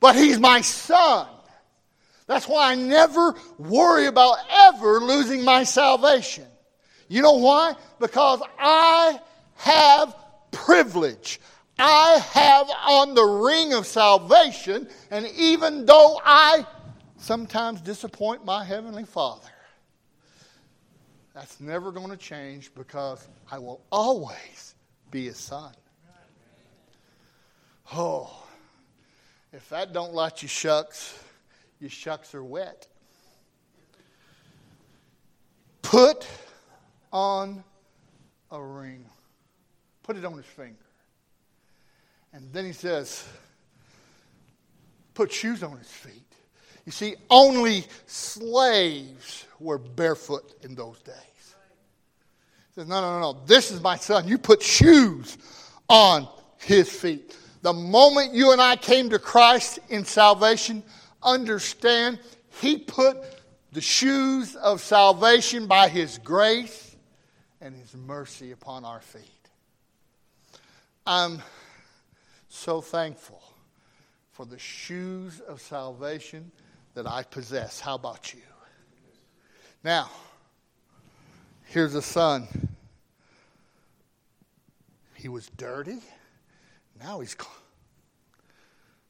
but 0.00 0.16
He's 0.16 0.38
my 0.38 0.60
son. 0.62 1.28
That's 2.26 2.48
why 2.48 2.72
I 2.72 2.74
never 2.76 3.34
worry 3.58 4.06
about 4.06 4.38
ever 4.50 5.00
losing 5.00 5.44
my 5.44 5.64
salvation. 5.64 6.46
You 7.08 7.22
know 7.22 7.34
why? 7.34 7.74
Because 7.98 8.40
I 8.58 9.20
have 9.56 10.14
privilege. 10.52 11.40
I 11.78 12.18
have 12.32 12.70
on 12.86 13.14
the 13.14 13.24
ring 13.24 13.72
of 13.72 13.86
salvation, 13.86 14.88
and 15.10 15.26
even 15.36 15.86
though 15.86 16.20
I 16.24 16.64
sometimes 17.16 17.80
disappoint 17.80 18.44
my 18.44 18.64
Heavenly 18.64 19.04
Father, 19.04 19.49
that's 21.34 21.60
never 21.60 21.92
going 21.92 22.10
to 22.10 22.16
change 22.16 22.72
because 22.74 23.26
I 23.50 23.58
will 23.58 23.80
always 23.90 24.74
be 25.10 25.26
His 25.26 25.36
son. 25.36 25.72
Oh, 27.92 28.44
if 29.52 29.68
that 29.70 29.92
don't 29.92 30.14
light 30.14 30.42
you 30.42 30.48
shucks, 30.48 31.18
your 31.80 31.90
shucks 31.90 32.34
are 32.34 32.44
wet. 32.44 32.86
Put 35.82 36.26
on 37.12 37.64
a 38.52 38.62
ring. 38.62 39.04
Put 40.04 40.16
it 40.16 40.24
on 40.24 40.36
his 40.36 40.46
finger. 40.46 40.76
And 42.32 42.52
then 42.52 42.64
he 42.64 42.72
says, 42.72 43.26
put 45.14 45.32
shoes 45.32 45.64
on 45.64 45.78
his 45.78 45.88
feet. 45.88 46.32
You 46.86 46.92
see, 46.92 47.16
only 47.28 47.86
slaves 48.06 49.46
were 49.60 49.78
barefoot 49.78 50.54
in 50.62 50.74
those 50.74 51.00
days. 51.02 51.14
He 52.68 52.74
says, 52.80 52.88
no, 52.88 53.00
no, 53.00 53.20
no, 53.20 53.32
no. 53.32 53.40
This 53.46 53.70
is 53.70 53.80
my 53.80 53.96
son. 53.96 54.26
You 54.26 54.38
put 54.38 54.62
shoes 54.62 55.38
on 55.88 56.26
his 56.58 56.90
feet. 56.90 57.36
The 57.62 57.72
moment 57.72 58.32
you 58.32 58.52
and 58.52 58.60
I 58.60 58.76
came 58.76 59.10
to 59.10 59.18
Christ 59.18 59.80
in 59.88 60.04
salvation, 60.04 60.82
understand 61.22 62.18
he 62.60 62.78
put 62.78 63.18
the 63.72 63.80
shoes 63.80 64.56
of 64.56 64.80
salvation 64.80 65.66
by 65.66 65.88
his 65.88 66.18
grace 66.18 66.96
and 67.60 67.74
his 67.74 67.94
mercy 67.94 68.52
upon 68.52 68.84
our 68.84 69.00
feet. 69.00 69.22
I'm 71.06 71.42
so 72.48 72.80
thankful 72.80 73.42
for 74.32 74.46
the 74.46 74.58
shoes 74.58 75.40
of 75.40 75.60
salvation 75.60 76.50
that 76.94 77.06
I 77.06 77.22
possess. 77.22 77.78
How 77.78 77.94
about 77.94 78.32
you? 78.32 78.40
Now, 79.82 80.10
here's 81.64 81.94
a 81.94 82.02
son. 82.02 82.46
He 85.14 85.28
was 85.28 85.48
dirty. 85.56 85.98
Now 86.98 87.20
he's 87.20 87.36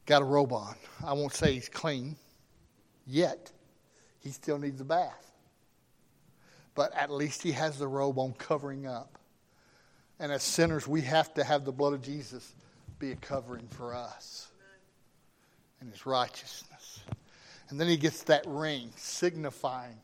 got 0.06 0.22
a 0.22 0.24
robe 0.24 0.52
on. 0.52 0.74
I 1.04 1.12
won't 1.12 1.34
say 1.34 1.54
he's 1.54 1.68
clean 1.68 2.16
yet. 3.06 3.50
He 4.20 4.30
still 4.30 4.58
needs 4.58 4.80
a 4.80 4.84
bath. 4.84 5.32
But 6.74 6.94
at 6.94 7.10
least 7.10 7.42
he 7.42 7.52
has 7.52 7.78
the 7.78 7.88
robe 7.88 8.18
on 8.18 8.32
covering 8.34 8.86
up. 8.86 9.18
And 10.20 10.30
as 10.30 10.42
sinners, 10.42 10.86
we 10.86 11.00
have 11.02 11.34
to 11.34 11.42
have 11.42 11.64
the 11.64 11.72
blood 11.72 11.94
of 11.94 12.02
Jesus 12.02 12.54
be 12.98 13.10
a 13.10 13.16
covering 13.16 13.66
for 13.68 13.94
us 13.94 14.50
and 15.80 15.90
his 15.90 16.06
righteousness. 16.06 17.00
And 17.70 17.80
then 17.80 17.88
he 17.88 17.96
gets 17.96 18.22
that 18.24 18.44
ring 18.46 18.90
signifying 18.96 19.96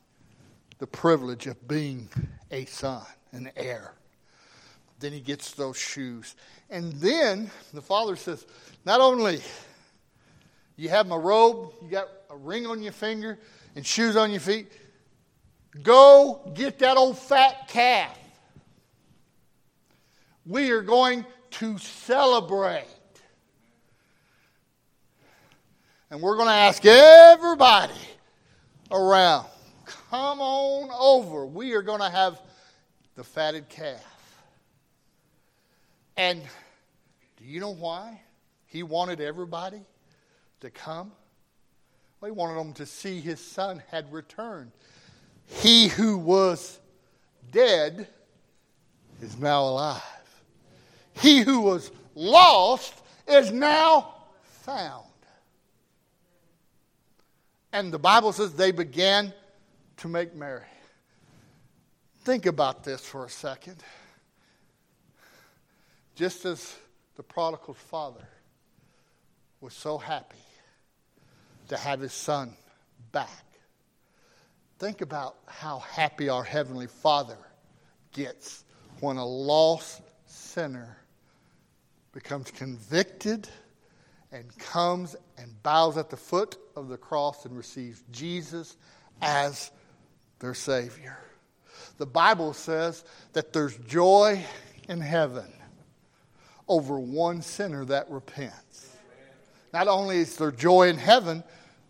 the 0.78 0.86
privilege 0.86 1.46
of 1.46 1.68
being 1.68 2.08
a 2.50 2.64
son, 2.66 3.02
an 3.32 3.50
heir. 3.56 3.94
Then 4.98 5.12
he 5.12 5.20
gets 5.20 5.52
those 5.52 5.76
shoes. 5.76 6.36
And 6.70 6.92
then 6.94 7.50
the 7.72 7.82
father 7.82 8.16
says, 8.16 8.46
Not 8.84 9.00
only 9.00 9.40
you 10.76 10.88
have 10.88 11.06
my 11.06 11.16
robe, 11.16 11.72
you 11.82 11.88
got 11.88 12.08
a 12.30 12.36
ring 12.36 12.66
on 12.66 12.82
your 12.82 12.92
finger 12.92 13.38
and 13.74 13.86
shoes 13.86 14.16
on 14.16 14.30
your 14.30 14.40
feet, 14.40 14.72
go 15.82 16.50
get 16.54 16.78
that 16.78 16.96
old 16.96 17.18
fat 17.18 17.68
calf. 17.68 18.18
We 20.46 20.70
are 20.70 20.82
going 20.82 21.24
to 21.52 21.78
celebrate. 21.78 22.84
And 26.10 26.20
we're 26.20 26.36
going 26.36 26.48
to 26.48 26.54
ask 26.54 26.84
everybody 26.84 27.94
around, 28.90 29.46
come 30.10 30.40
on 30.40 30.90
over. 30.98 31.46
We 31.46 31.72
are 31.74 31.82
going 31.82 32.00
to 32.00 32.10
have 32.10 32.40
the 33.14 33.24
fatted 33.24 33.68
calf. 33.68 34.00
And 36.16 36.42
do 37.36 37.44
you 37.44 37.60
know 37.60 37.74
why? 37.74 38.20
He 38.66 38.82
wanted 38.82 39.20
everybody 39.20 39.80
to 40.60 40.70
come. 40.70 41.12
Well, 42.20 42.30
he 42.30 42.36
wanted 42.36 42.58
them 42.58 42.72
to 42.74 42.86
see 42.86 43.20
his 43.20 43.40
son 43.40 43.82
had 43.90 44.12
returned. 44.12 44.72
He 45.46 45.88
who 45.88 46.18
was 46.18 46.78
dead 47.52 48.08
is 49.20 49.38
now 49.38 49.62
alive. 49.62 50.02
He 51.20 51.40
who 51.40 51.60
was 51.60 51.90
lost 52.14 52.94
is 53.28 53.52
now 53.52 54.14
found. 54.42 55.04
And 57.72 57.92
the 57.92 57.98
Bible 57.98 58.32
says 58.32 58.54
they 58.54 58.72
began 58.72 59.32
to 59.98 60.08
make 60.08 60.34
merry. 60.34 60.66
Think 62.20 62.46
about 62.46 62.84
this 62.84 63.00
for 63.00 63.24
a 63.24 63.30
second. 63.30 63.76
Just 66.14 66.44
as 66.44 66.76
the 67.16 67.22
prodigal's 67.22 67.76
father 67.76 68.26
was 69.60 69.74
so 69.74 69.98
happy 69.98 70.36
to 71.68 71.76
have 71.76 72.00
his 72.00 72.12
son 72.12 72.52
back, 73.12 73.44
think 74.78 75.00
about 75.00 75.36
how 75.46 75.78
happy 75.78 76.28
our 76.28 76.44
Heavenly 76.44 76.86
Father 76.86 77.38
gets 78.12 78.64
when 79.00 79.16
a 79.16 79.24
lost 79.24 80.00
sinner 80.26 80.96
becomes 82.12 82.50
convicted 82.50 83.48
and 84.32 84.56
comes 84.58 85.16
and 85.38 85.62
bows 85.62 85.96
at 85.96 86.10
the 86.10 86.16
foot 86.16 86.56
of 86.74 86.88
the 86.88 86.96
cross 86.96 87.44
and 87.44 87.56
receives 87.56 88.02
Jesus 88.10 88.76
as 89.22 89.70
their 90.38 90.54
Savior. 90.54 91.18
The 91.98 92.06
Bible 92.06 92.52
says 92.52 93.04
that 93.32 93.52
there's 93.52 93.76
joy 93.78 94.44
in 94.88 95.00
heaven 95.00 95.52
over 96.68 96.98
one 96.98 97.42
sinner 97.42 97.84
that 97.86 98.10
repents. 98.10 98.90
Not 99.72 99.88
only 99.88 100.18
is 100.18 100.36
there 100.36 100.52
joy 100.52 100.88
in 100.88 100.98
heaven, 100.98 101.42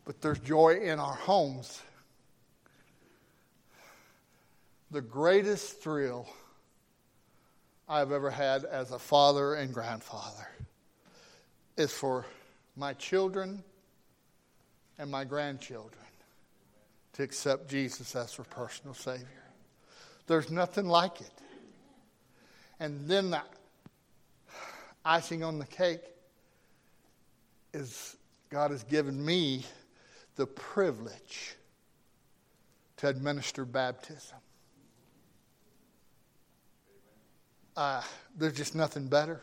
but 0.05 0.21
there's 0.21 0.39
joy 0.39 0.79
in 0.83 0.99
our 0.99 1.15
homes. 1.15 1.81
The 4.91 5.01
greatest 5.01 5.81
thrill 5.83 6.29
I've 7.89 8.13
ever 8.13 8.31
had 8.31 8.65
as 8.65 8.93
a 8.93 8.99
father 8.99 9.55
and 9.55 9.73
grandfather 9.73 10.49
is 11.77 11.93
for 11.93 12.25
my 12.77 12.93
children 12.95 13.63
and 14.99 15.11
my 15.11 15.25
grandchildren 15.25 16.06
to 17.17 17.23
accept 17.23 17.69
Jesus 17.69 18.15
as 18.15 18.37
their 18.37 18.45
personal 18.45 18.93
Savior. 18.93 19.27
There's 20.27 20.51
nothing 20.51 20.87
like 20.87 21.21
it. 21.23 21.33
And 22.79 23.09
then 23.09 23.31
the 23.31 23.41
icing 25.03 25.43
on 25.43 25.59
the 25.59 25.67
cake 25.67 26.03
is 27.73 28.17
God 28.51 28.71
has 28.71 28.83
given 28.85 29.25
me 29.25 29.65
the 30.35 30.47
privilege 30.47 31.55
to 32.99 33.09
administer 33.09 33.65
baptism. 33.65 34.37
Uh, 37.75 38.03
there's 38.37 38.57
just 38.57 38.75
nothing 38.75 39.09
better. 39.09 39.41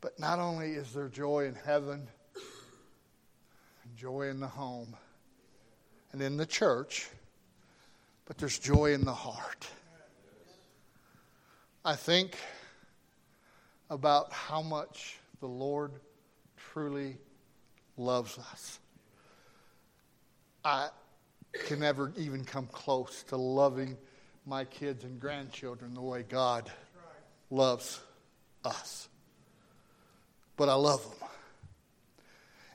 But 0.00 0.18
not 0.20 0.38
only 0.38 0.72
is 0.72 0.92
there 0.92 1.08
joy 1.08 1.46
in 1.46 1.56
heaven, 1.56 2.06
joy 3.96 4.28
in 4.28 4.38
the 4.38 4.46
home, 4.46 4.94
and 6.12 6.22
in 6.22 6.36
the 6.36 6.46
church, 6.46 7.08
but 8.26 8.38
there's 8.38 8.58
joy 8.58 8.92
in 8.92 9.04
the 9.04 9.14
heart. 9.14 9.66
I 11.84 11.94
think 11.94 12.36
about 13.90 14.32
how 14.32 14.62
much 14.62 15.18
the 15.40 15.46
Lord 15.46 15.92
truly 16.56 17.16
loves 17.96 18.38
us. 18.38 18.80
I 20.64 20.88
can 21.66 21.80
never 21.80 22.12
even 22.16 22.44
come 22.44 22.66
close 22.66 23.22
to 23.28 23.36
loving 23.36 23.96
my 24.44 24.64
kids 24.64 25.04
and 25.04 25.20
grandchildren 25.20 25.94
the 25.94 26.00
way 26.00 26.24
God 26.28 26.70
loves 27.50 28.00
us. 28.64 29.08
But 30.56 30.68
I 30.68 30.74
love 30.74 31.02
them. 31.02 31.28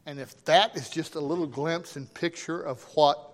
And 0.05 0.19
if 0.19 0.43
that 0.45 0.75
is 0.75 0.89
just 0.89 1.15
a 1.15 1.19
little 1.19 1.47
glimpse 1.47 1.95
and 1.95 2.11
picture 2.13 2.61
of 2.61 2.83
what 2.95 3.31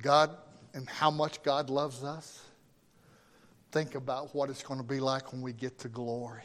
God 0.00 0.30
and 0.72 0.88
how 0.88 1.10
much 1.10 1.42
God 1.42 1.68
loves 1.68 2.02
us, 2.02 2.42
think 3.70 3.94
about 3.94 4.34
what 4.34 4.48
it's 4.48 4.62
going 4.62 4.80
to 4.80 4.86
be 4.86 4.98
like 4.98 5.32
when 5.32 5.42
we 5.42 5.52
get 5.52 5.78
to 5.80 5.88
glory. 5.88 6.42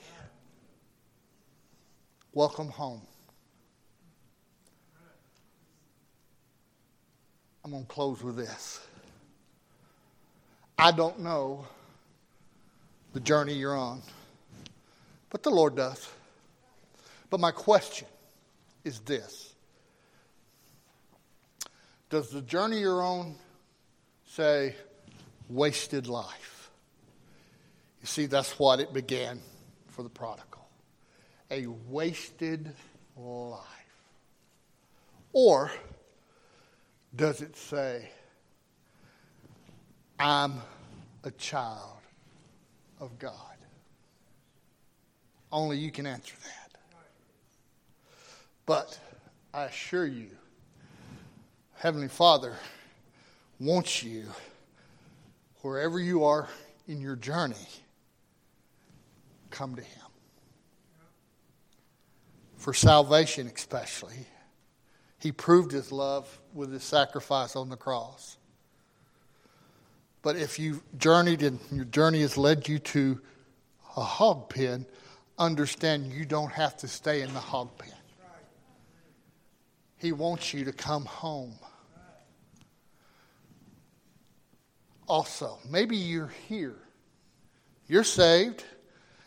Welcome 2.33 2.67
home. 2.67 3.01
I'm 7.63 7.71
going 7.71 7.85
to 7.85 7.89
close 7.89 8.21
with 8.21 8.35
this. 8.35 8.85
I 10.77 10.91
don't 10.91 11.21
know 11.21 11.65
the 13.13 13.21
journey 13.21 13.53
you're 13.53 13.77
on, 13.77 14.01
but 15.29 15.41
the 15.41 15.49
Lord 15.49 15.75
does. 15.75 16.09
But 17.29 17.39
my 17.39 17.51
question 17.51 18.07
is 18.85 19.01
this 19.01 19.53
Does 22.09 22.29
the 22.29 22.41
journey 22.41 22.79
you're 22.79 23.03
on 23.03 23.35
say 24.27 24.75
wasted 25.49 26.07
life? 26.07 26.71
You 28.01 28.07
see, 28.07 28.27
that's 28.27 28.57
what 28.57 28.79
it 28.79 28.93
began 28.93 29.41
for 29.87 30.03
the 30.03 30.09
prodigal 30.09 30.55
a 31.51 31.67
wasted 31.89 32.73
life. 33.15 33.61
Or 35.33 35.71
does 37.15 37.41
it 37.41 37.55
say, 37.55 38.09
I'm 40.17 40.55
a 41.23 41.31
child 41.31 41.99
of 42.99 43.17
God? 43.19 43.33
Only 45.51 45.77
you 45.77 45.91
can 45.91 46.07
answer 46.07 46.35
that. 46.43 46.64
But 48.65 48.99
I 49.53 49.63
assure 49.65 50.05
you, 50.05 50.29
Heavenly 51.75 52.07
Father 52.07 52.53
wants 53.59 54.03
you, 54.03 54.25
wherever 55.61 55.99
you 55.99 56.25
are 56.25 56.47
in 56.87 56.99
your 56.99 57.15
journey, 57.15 57.55
come 59.51 59.75
to 59.75 59.81
Him. 59.81 60.01
For 62.57 62.73
salvation, 62.73 63.51
especially. 63.53 64.25
He 65.19 65.31
proved 65.31 65.71
His 65.71 65.91
love 65.91 66.39
with 66.53 66.71
His 66.71 66.83
sacrifice 66.83 67.55
on 67.55 67.69
the 67.69 67.77
cross. 67.77 68.37
But 70.21 70.35
if 70.37 70.57
you've 70.57 70.81
journeyed 70.97 71.43
and 71.43 71.59
your 71.71 71.85
journey 71.85 72.21
has 72.21 72.35
led 72.37 72.67
you 72.67 72.79
to 72.79 73.21
a 73.95 74.01
hog 74.01 74.49
pen, 74.49 74.87
understand 75.37 76.11
you 76.11 76.25
don't 76.25 76.51
have 76.51 76.75
to 76.77 76.87
stay 76.87 77.21
in 77.21 77.31
the 77.33 77.39
hog 77.39 77.77
pen. 77.77 77.94
He 80.05 80.11
wants 80.11 80.53
you 80.53 80.65
to 80.65 80.71
come 80.71 81.03
home. 81.05 81.55
Also, 85.07 85.57
maybe 85.67 85.97
you're 85.97 86.31
here. 86.47 86.75
You're 87.87 88.03
saved, 88.03 88.63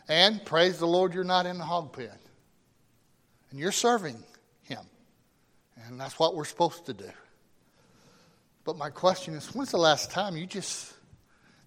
and 0.07 0.43
praise 0.45 0.79
the 0.79 0.87
Lord, 0.87 1.13
you're 1.13 1.25
not 1.25 1.45
in 1.45 1.57
the 1.57 1.65
hog 1.65 1.91
pen. 1.91 2.17
And 3.51 3.59
you're 3.59 3.73
serving 3.73 4.23
Him. 4.63 4.79
And 5.85 5.99
that's 5.99 6.17
what 6.17 6.33
we're 6.33 6.45
supposed 6.45 6.85
to 6.85 6.93
do. 6.93 7.11
But 8.63 8.77
my 8.77 8.89
question 8.89 9.33
is 9.33 9.53
when's 9.53 9.71
the 9.71 9.77
last 9.77 10.11
time 10.11 10.37
you 10.37 10.45
just 10.45 10.93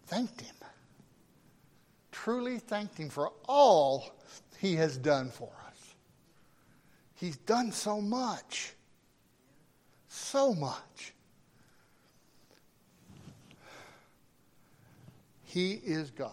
thanked 0.07 0.41
Him? 0.41 0.57
Truly 2.13 2.61
thanked 2.61 2.97
Him 2.97 3.11
for 3.11 3.31
all 3.47 4.17
He 4.57 4.77
has 4.77 4.97
done 4.97 5.29
for 5.29 5.53
us. 5.69 5.95
He's 7.15 7.37
done 7.37 7.73
so 7.73 8.01
much. 8.01 8.73
So 10.15 10.53
much. 10.53 11.15
He 15.45 15.73
is 15.73 16.11
God. 16.11 16.31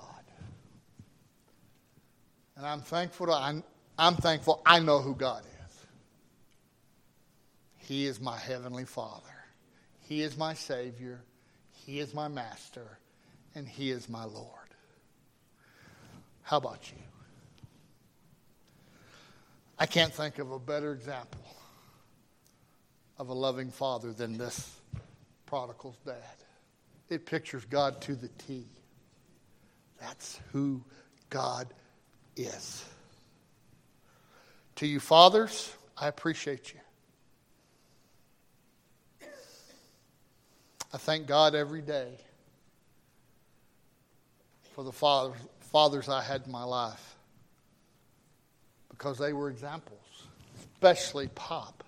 And 2.57 2.65
I'm 2.65 2.81
thankful 2.81 3.27
to, 3.27 3.33
I'm, 3.33 3.63
I'm 3.97 4.15
thankful 4.15 4.61
I 4.65 4.79
know 4.79 4.99
who 4.99 5.15
God 5.15 5.43
is. 5.43 5.85
He 7.77 8.05
is 8.05 8.19
my 8.19 8.37
heavenly 8.37 8.83
Father. 8.83 9.23
He 10.01 10.23
is 10.23 10.37
my 10.37 10.55
Savior. 10.55 11.21
He 11.71 11.99
is 11.99 12.13
my 12.13 12.27
Master. 12.27 12.97
And 13.55 13.65
He 13.65 13.91
is 13.91 14.09
my 14.09 14.25
Lord. 14.25 14.49
How 16.41 16.57
about 16.57 16.91
you? 16.91 17.01
I 19.79 19.85
can't 19.85 20.13
think 20.13 20.37
of 20.37 20.51
a 20.51 20.59
better 20.59 20.91
example 20.91 21.39
of 23.19 23.29
a 23.29 23.33
loving 23.33 23.69
father 23.69 24.13
than 24.13 24.37
this 24.37 24.79
prodigal's 25.45 25.97
dad. 26.05 26.15
It 27.09 27.25
pictures 27.25 27.65
God 27.65 28.01
to 28.01 28.15
the 28.15 28.29
T. 28.29 28.65
That's 29.99 30.39
who 30.53 30.81
God 31.29 31.67
is. 32.37 32.85
To 34.77 34.87
you, 34.87 35.01
fathers, 35.01 35.73
I 35.97 36.07
appreciate 36.07 36.73
you. 36.73 36.79
I 40.93 40.97
thank 40.97 41.27
God 41.27 41.53
every 41.53 41.81
day 41.81 42.13
for 44.73 44.83
the 44.83 44.91
fathers, 44.91 45.37
fathers 45.59 46.09
I 46.09 46.23
had 46.23 46.43
in 46.45 46.51
my 46.51 46.63
life 46.63 47.15
because 48.89 49.17
they 49.17 49.33
were 49.33 49.49
examples, 49.49 49.99
especially 50.73 51.27
Pop. 51.35 51.83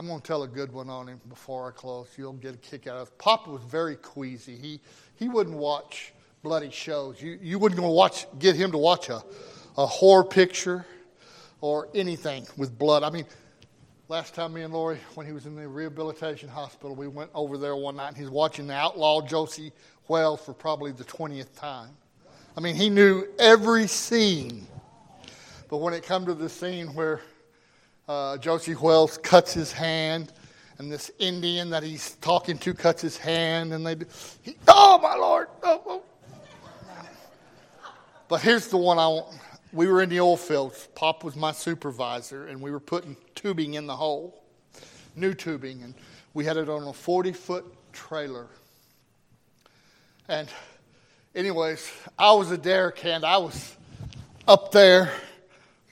I'm 0.00 0.06
going 0.06 0.18
to 0.18 0.26
tell 0.26 0.44
a 0.44 0.48
good 0.48 0.72
one 0.72 0.88
on 0.88 1.08
him 1.08 1.20
before 1.28 1.68
I 1.68 1.72
close. 1.72 2.08
You'll 2.16 2.32
get 2.32 2.54
a 2.54 2.56
kick 2.56 2.86
out 2.86 2.96
of 2.96 3.08
it. 3.08 3.18
Papa 3.18 3.50
was 3.50 3.62
very 3.64 3.96
queasy. 3.96 4.56
He, 4.56 4.80
he 5.16 5.28
wouldn't 5.28 5.54
watch 5.54 6.14
bloody 6.42 6.70
shows. 6.70 7.20
You, 7.20 7.38
you 7.42 7.58
wouldn't 7.58 7.78
go 7.78 7.90
watch, 7.90 8.26
get 8.38 8.56
him 8.56 8.72
to 8.72 8.78
watch 8.78 9.10
a, 9.10 9.22
a 9.76 9.84
horror 9.84 10.24
picture 10.24 10.86
or 11.60 11.90
anything 11.94 12.46
with 12.56 12.78
blood. 12.78 13.02
I 13.02 13.10
mean, 13.10 13.26
last 14.08 14.34
time 14.34 14.54
me 14.54 14.62
and 14.62 14.72
Lori, 14.72 14.96
when 15.16 15.26
he 15.26 15.34
was 15.34 15.44
in 15.44 15.54
the 15.54 15.68
rehabilitation 15.68 16.48
hospital, 16.48 16.96
we 16.96 17.06
went 17.06 17.30
over 17.34 17.58
there 17.58 17.76
one 17.76 17.96
night 17.96 18.08
and 18.08 18.16
he's 18.16 18.30
watching 18.30 18.66
the 18.66 18.74
outlaw 18.74 19.20
Josey 19.20 19.70
Wales 20.08 20.40
for 20.40 20.54
probably 20.54 20.92
the 20.92 21.04
20th 21.04 21.54
time. 21.56 21.90
I 22.56 22.60
mean, 22.60 22.74
he 22.74 22.88
knew 22.88 23.26
every 23.38 23.86
scene. 23.86 24.66
But 25.68 25.76
when 25.76 25.92
it 25.92 26.04
come 26.04 26.24
to 26.24 26.32
the 26.32 26.48
scene 26.48 26.86
where 26.94 27.20
uh, 28.10 28.36
Josey 28.38 28.74
Wales 28.74 29.18
cuts 29.18 29.52
his 29.52 29.70
hand, 29.70 30.32
and 30.78 30.90
this 30.90 31.12
Indian 31.20 31.70
that 31.70 31.84
he's 31.84 32.16
talking 32.16 32.58
to 32.58 32.74
cuts 32.74 33.00
his 33.00 33.16
hand, 33.16 33.72
and 33.72 33.86
they, 33.86 33.94
he, 34.42 34.56
oh 34.66 34.98
my 35.00 35.14
Lord! 35.14 35.46
Oh, 35.62 35.82
oh. 35.86 36.02
But 38.26 38.40
here's 38.40 38.66
the 38.66 38.78
one 38.78 38.98
I 38.98 39.06
want. 39.06 39.38
We 39.72 39.86
were 39.86 40.02
in 40.02 40.08
the 40.08 40.18
oil 40.18 40.36
fields. 40.36 40.88
Pop 40.96 41.22
was 41.22 41.36
my 41.36 41.52
supervisor, 41.52 42.48
and 42.48 42.60
we 42.60 42.72
were 42.72 42.80
putting 42.80 43.16
tubing 43.36 43.74
in 43.74 43.86
the 43.86 43.94
hole, 43.94 44.42
new 45.14 45.32
tubing, 45.32 45.82
and 45.84 45.94
we 46.34 46.44
had 46.44 46.56
it 46.56 46.68
on 46.68 46.82
a 46.88 46.92
40 46.92 47.30
foot 47.30 47.64
trailer. 47.92 48.48
And, 50.26 50.48
anyways, 51.36 51.88
I 52.18 52.32
was 52.32 52.50
a 52.50 52.58
derrick 52.58 52.98
hand. 52.98 53.24
I 53.24 53.38
was 53.38 53.76
up 54.48 54.72
there 54.72 55.12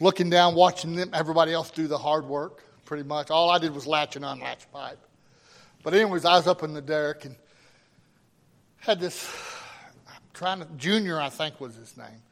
looking 0.00 0.30
down, 0.30 0.54
watching 0.54 0.94
them, 0.94 1.11
everybody 1.12 1.52
else 1.52 1.70
do 1.70 1.87
the 1.87 1.98
hard 1.98 2.24
work, 2.24 2.62
pretty 2.84 3.04
much. 3.04 3.30
All 3.30 3.50
I 3.50 3.58
did 3.58 3.75
was 3.75 3.87
latch 3.87 4.16
and 4.16 4.25
unlatch 4.25 4.70
pipe. 4.73 4.98
But, 5.83 5.94
anyways, 5.94 6.25
I 6.25 6.37
was 6.37 6.46
up 6.46 6.62
in 6.62 6.75
the 6.75 6.83
derrick 6.83 7.25
and 7.25 7.37
had 8.79 9.00
this, 9.00 9.29
I'm 10.08 10.20
trying 10.35 10.60
to, 10.60 10.66
Junior, 10.77 11.20
I 11.20 11.29
think 11.29 11.60
was 11.60 11.75
his 11.75 11.96
name. 11.96 12.23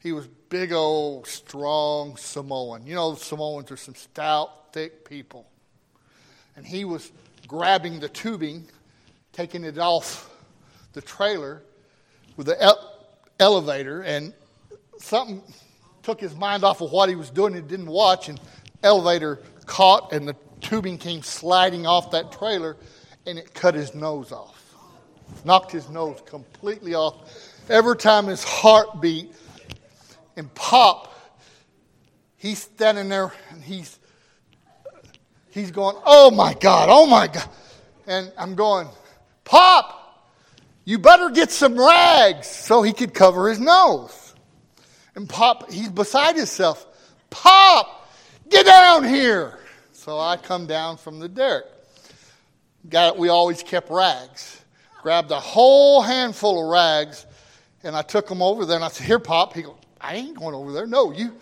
He 0.00 0.12
was 0.12 0.26
big 0.48 0.72
old, 0.72 1.26
strong 1.26 2.16
Samoan. 2.16 2.86
You 2.86 2.94
know, 2.94 3.14
Samoans 3.14 3.70
are 3.70 3.76
some 3.76 3.94
stout, 3.94 4.72
thick 4.72 5.08
people. 5.08 5.46
And 6.54 6.64
he 6.64 6.84
was 6.84 7.10
grabbing 7.46 8.00
the 8.00 8.08
tubing, 8.08 8.66
taking 9.32 9.64
it 9.64 9.78
off 9.78 10.30
the 10.92 11.02
trailer 11.02 11.62
with 12.36 12.46
the 12.46 12.62
ele- 12.62 12.94
elevator, 13.40 14.02
and 14.02 14.32
something 14.98 15.42
took 16.06 16.20
his 16.20 16.36
mind 16.36 16.62
off 16.62 16.80
of 16.80 16.92
what 16.92 17.08
he 17.08 17.16
was 17.16 17.30
doing. 17.30 17.52
He 17.52 17.60
didn't 17.60 17.88
watch, 17.88 18.28
and 18.28 18.40
elevator 18.84 19.42
caught, 19.66 20.12
and 20.12 20.28
the 20.28 20.36
tubing 20.60 20.98
came 20.98 21.20
sliding 21.20 21.84
off 21.84 22.12
that 22.12 22.30
trailer, 22.30 22.76
and 23.26 23.40
it 23.40 23.52
cut 23.52 23.74
his 23.74 23.92
nose 23.92 24.30
off, 24.30 24.72
knocked 25.44 25.72
his 25.72 25.88
nose 25.90 26.22
completely 26.24 26.94
off. 26.94 27.16
Every 27.68 27.96
time 27.96 28.26
his 28.26 28.44
heart 28.44 29.00
beat, 29.00 29.32
and 30.36 30.54
Pop, 30.54 31.12
he's 32.36 32.60
standing 32.60 33.08
there 33.08 33.32
and 33.50 33.60
he's 33.60 33.98
he's 35.50 35.72
going, 35.72 35.96
Oh 36.06 36.30
my 36.30 36.54
God, 36.54 36.88
oh 36.88 37.06
my 37.06 37.26
God. 37.26 37.48
And 38.06 38.30
I'm 38.38 38.54
going, 38.54 38.86
Pop, 39.42 40.30
you 40.84 41.00
better 41.00 41.30
get 41.30 41.50
some 41.50 41.76
rags 41.76 42.46
so 42.46 42.82
he 42.82 42.92
could 42.92 43.12
cover 43.12 43.48
his 43.48 43.58
nose. 43.58 44.25
And 45.16 45.28
Pop, 45.28 45.72
he's 45.72 45.88
beside 45.88 46.36
himself. 46.36 46.86
Pop, 47.30 48.08
get 48.48 48.66
down 48.66 49.02
here. 49.02 49.58
So 49.92 50.20
I 50.20 50.36
come 50.36 50.66
down 50.66 50.98
from 50.98 51.18
the 51.18 51.28
derrick. 51.28 51.64
Got, 52.88 53.18
we 53.18 53.30
always 53.30 53.62
kept 53.62 53.90
rags. 53.90 54.62
Grabbed 55.02 55.30
a 55.30 55.40
whole 55.40 56.02
handful 56.02 56.62
of 56.62 56.70
rags, 56.70 57.26
and 57.82 57.96
I 57.96 58.02
took 58.02 58.28
them 58.28 58.42
over 58.42 58.66
there. 58.66 58.76
And 58.76 58.84
I 58.84 58.88
said, 58.88 59.06
"Here, 59.06 59.18
Pop." 59.18 59.54
He 59.54 59.62
goes, 59.62 59.76
"I 60.00 60.16
ain't 60.16 60.38
going 60.38 60.54
over 60.54 60.72
there. 60.72 60.86
No, 60.86 61.12
you." 61.12 61.34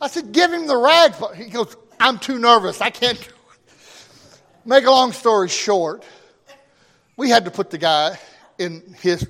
I 0.00 0.08
said, 0.08 0.32
"Give 0.32 0.52
him 0.52 0.66
the 0.66 0.76
rags." 0.76 1.16
But 1.18 1.34
he 1.34 1.46
goes, 1.46 1.76
"I'm 1.98 2.18
too 2.18 2.38
nervous. 2.38 2.80
I 2.80 2.90
can't 2.90 3.18
do 3.18 3.26
it." 3.26 3.72
Make 4.64 4.84
a 4.86 4.90
long 4.90 5.12
story 5.12 5.48
short, 5.48 6.04
we 7.16 7.30
had 7.30 7.44
to 7.46 7.50
put 7.50 7.70
the 7.70 7.78
guy 7.78 8.18
in 8.58 8.94
his 9.00 9.26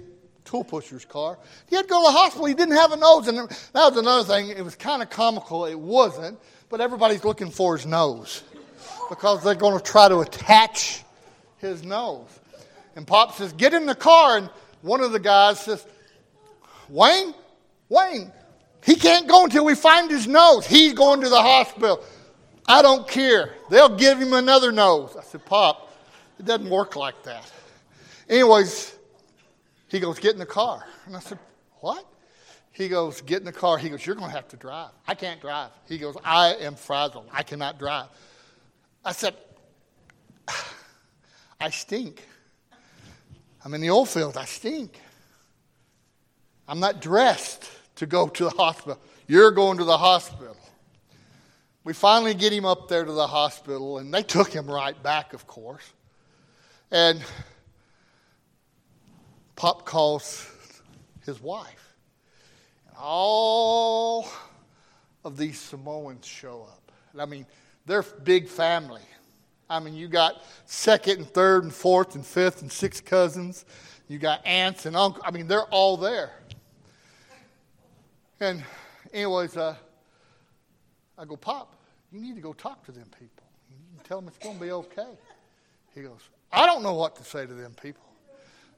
tool 0.53 0.65
pusher's 0.65 1.07
car. 1.07 1.39
He 1.67 1.77
had 1.77 1.83
to 1.83 1.89
go 1.89 2.03
to 2.03 2.13
the 2.13 2.19
hospital. 2.19 2.45
He 2.45 2.53
didn't 2.53 2.77
have 2.77 2.93
a 2.93 2.97
nose, 2.97 3.27
and 3.27 3.39
that 3.39 3.73
was 3.75 3.97
another 3.97 4.25
thing. 4.25 4.51
It 4.51 4.63
was 4.63 4.77
kind 4.77 5.03
of 5.03 5.09
comical. 5.09 5.65
It 5.65 5.79
wasn't, 5.79 6.39
but 6.69 6.83
everybody's 6.83 7.25
looking 7.25 7.51
for 7.51 7.75
his 7.75 7.87
nose 7.87 8.43
because 9.09 9.43
they're 9.43 9.55
going 9.55 9.79
to 9.79 9.83
try 9.83 10.09
to 10.09 10.19
attach 10.19 11.05
his 11.57 11.83
nose. 11.83 12.29
And 12.97 13.07
Pop 13.07 13.35
says, 13.35 13.55
Get 13.55 13.73
in 13.73 13.87
the 13.87 13.95
car. 13.95 14.37
And 14.37 14.51
one 14.83 15.01
of 15.01 15.13
the 15.13 15.19
guys 15.19 15.59
says, 15.61 15.87
Wayne, 16.91 17.33
Wayne, 17.89 18.31
he 18.85 18.97
can't 18.97 19.27
go 19.27 19.45
until 19.45 19.65
we 19.65 19.75
find 19.75 20.11
his 20.11 20.27
nose. 20.27 20.67
He's 20.67 20.93
going 20.93 21.23
to 21.23 21.31
the 21.31 21.41
hospital. 21.41 22.05
I 22.69 22.83
don't 22.83 23.09
care. 23.09 23.55
They'll 23.71 23.97
give 23.97 24.21
him 24.21 24.35
another 24.35 24.71
nose. 24.71 25.17
I 25.19 25.23
said, 25.23 25.47
Pop, 25.47 25.97
it 26.39 26.45
doesn't 26.45 26.69
work 26.69 26.95
like 26.95 27.23
that. 27.23 27.51
Anyways, 28.29 28.99
he 29.93 30.01
goes, 30.01 30.19
Get 30.19 30.33
in 30.33 30.39
the 30.39 30.47
car. 30.47 30.85
And 31.05 31.15
I 31.15 31.21
said, 31.21 31.39
What? 31.81 32.07
He 32.73 32.89
goes, 32.89 33.21
Get 33.21 33.41
in 33.41 33.45
the 33.45 33.53
car. 33.53 33.77
He 33.77 33.91
goes, 33.91 34.05
You're 34.05 34.17
going 34.17 34.31
to 34.31 34.35
have 34.35 34.49
to 34.49 34.57
drive. 34.57 34.91
I 35.07 35.15
can't 35.15 35.39
drive. 35.41 35.71
He 35.87 35.99
goes, 35.99 36.17
I 36.25 36.55
am 36.55 36.77
frazzled. 36.77 37.29
I 37.31 37.43
cannot 37.43 37.79
drive. 37.79 38.07
I 39.05 39.13
said, 39.13 39.37
I 41.61 41.69
stink. 41.69 42.27
I'm 43.65 43.75
in 43.75 43.83
the 43.83 43.91
oil 43.91 44.07
field. 44.07 44.39
I 44.39 44.47
stink. 44.47 44.99
I'm 46.67 46.81
not 46.81 47.03
dressed 47.03 47.71
to 47.97 48.07
go 48.07 48.29
to 48.29 48.45
the 48.45 48.51
hospital. 48.51 48.99
You're 49.29 49.51
going 49.51 49.77
to 49.77 49.85
the 49.85 49.99
hospital. 49.99 50.57
We 51.85 51.93
finally 51.93 52.33
get 52.33 52.53
him 52.53 52.65
up 52.65 52.89
there 52.89 53.05
to 53.05 53.13
the 53.13 53.27
hospital, 53.27 53.99
and 53.99 54.13
they 54.15 54.23
took 54.23 54.49
him 54.49 54.67
right 54.67 55.01
back, 55.03 55.35
of 55.35 55.47
course. 55.47 55.85
And 56.91 57.23
Pop 59.63 59.85
calls 59.85 60.51
his 61.25 61.41
wife. 61.41 61.95
And 62.89 62.97
all 62.99 64.29
of 65.25 65.37
these 65.37 65.57
Samoans 65.57 66.27
show 66.27 66.63
up. 66.63 66.91
I 67.17 67.27
mean, 67.27 67.47
they're 67.87 68.03
big 68.03 68.49
family. 68.49 69.03
I 69.71 69.79
mean, 69.79 69.95
you 69.95 70.09
got 70.09 70.43
second 70.65 71.19
and 71.19 71.29
third 71.29 71.63
and 71.63 71.73
fourth 71.73 72.17
and 72.17 72.27
fifth 72.27 72.63
and 72.63 72.73
sixth 72.73 73.05
cousins. 73.05 73.65
You 74.09 74.19
got 74.19 74.45
aunts 74.45 74.85
and 74.85 74.97
uncles. 74.97 75.23
I 75.25 75.31
mean, 75.31 75.47
they're 75.47 75.67
all 75.67 75.97
there. 75.97 76.33
And, 78.41 78.65
anyways, 79.15 79.57
uh, 79.57 79.77
I 81.17 81.25
go, 81.25 81.37
Pop, 81.37 81.77
you 82.11 82.21
need 82.21 82.35
to 82.35 82.43
go 82.43 82.53
talk 82.53 82.85
to 82.87 82.91
them 82.91 83.09
people. 83.17 83.47
You 83.71 83.77
can 83.95 84.05
tell 84.05 84.21
them 84.21 84.27
it's 84.27 84.39
going 84.39 84.57
to 84.57 84.61
be 84.61 84.73
okay. 84.73 85.17
He 85.95 86.03
goes, 86.03 86.31
I 86.51 86.67
don't 86.67 86.83
know 86.83 86.95
what 86.95 87.15
to 87.15 87.23
say 87.23 87.47
to 87.47 87.55
them 87.55 87.77
people. 87.81 88.12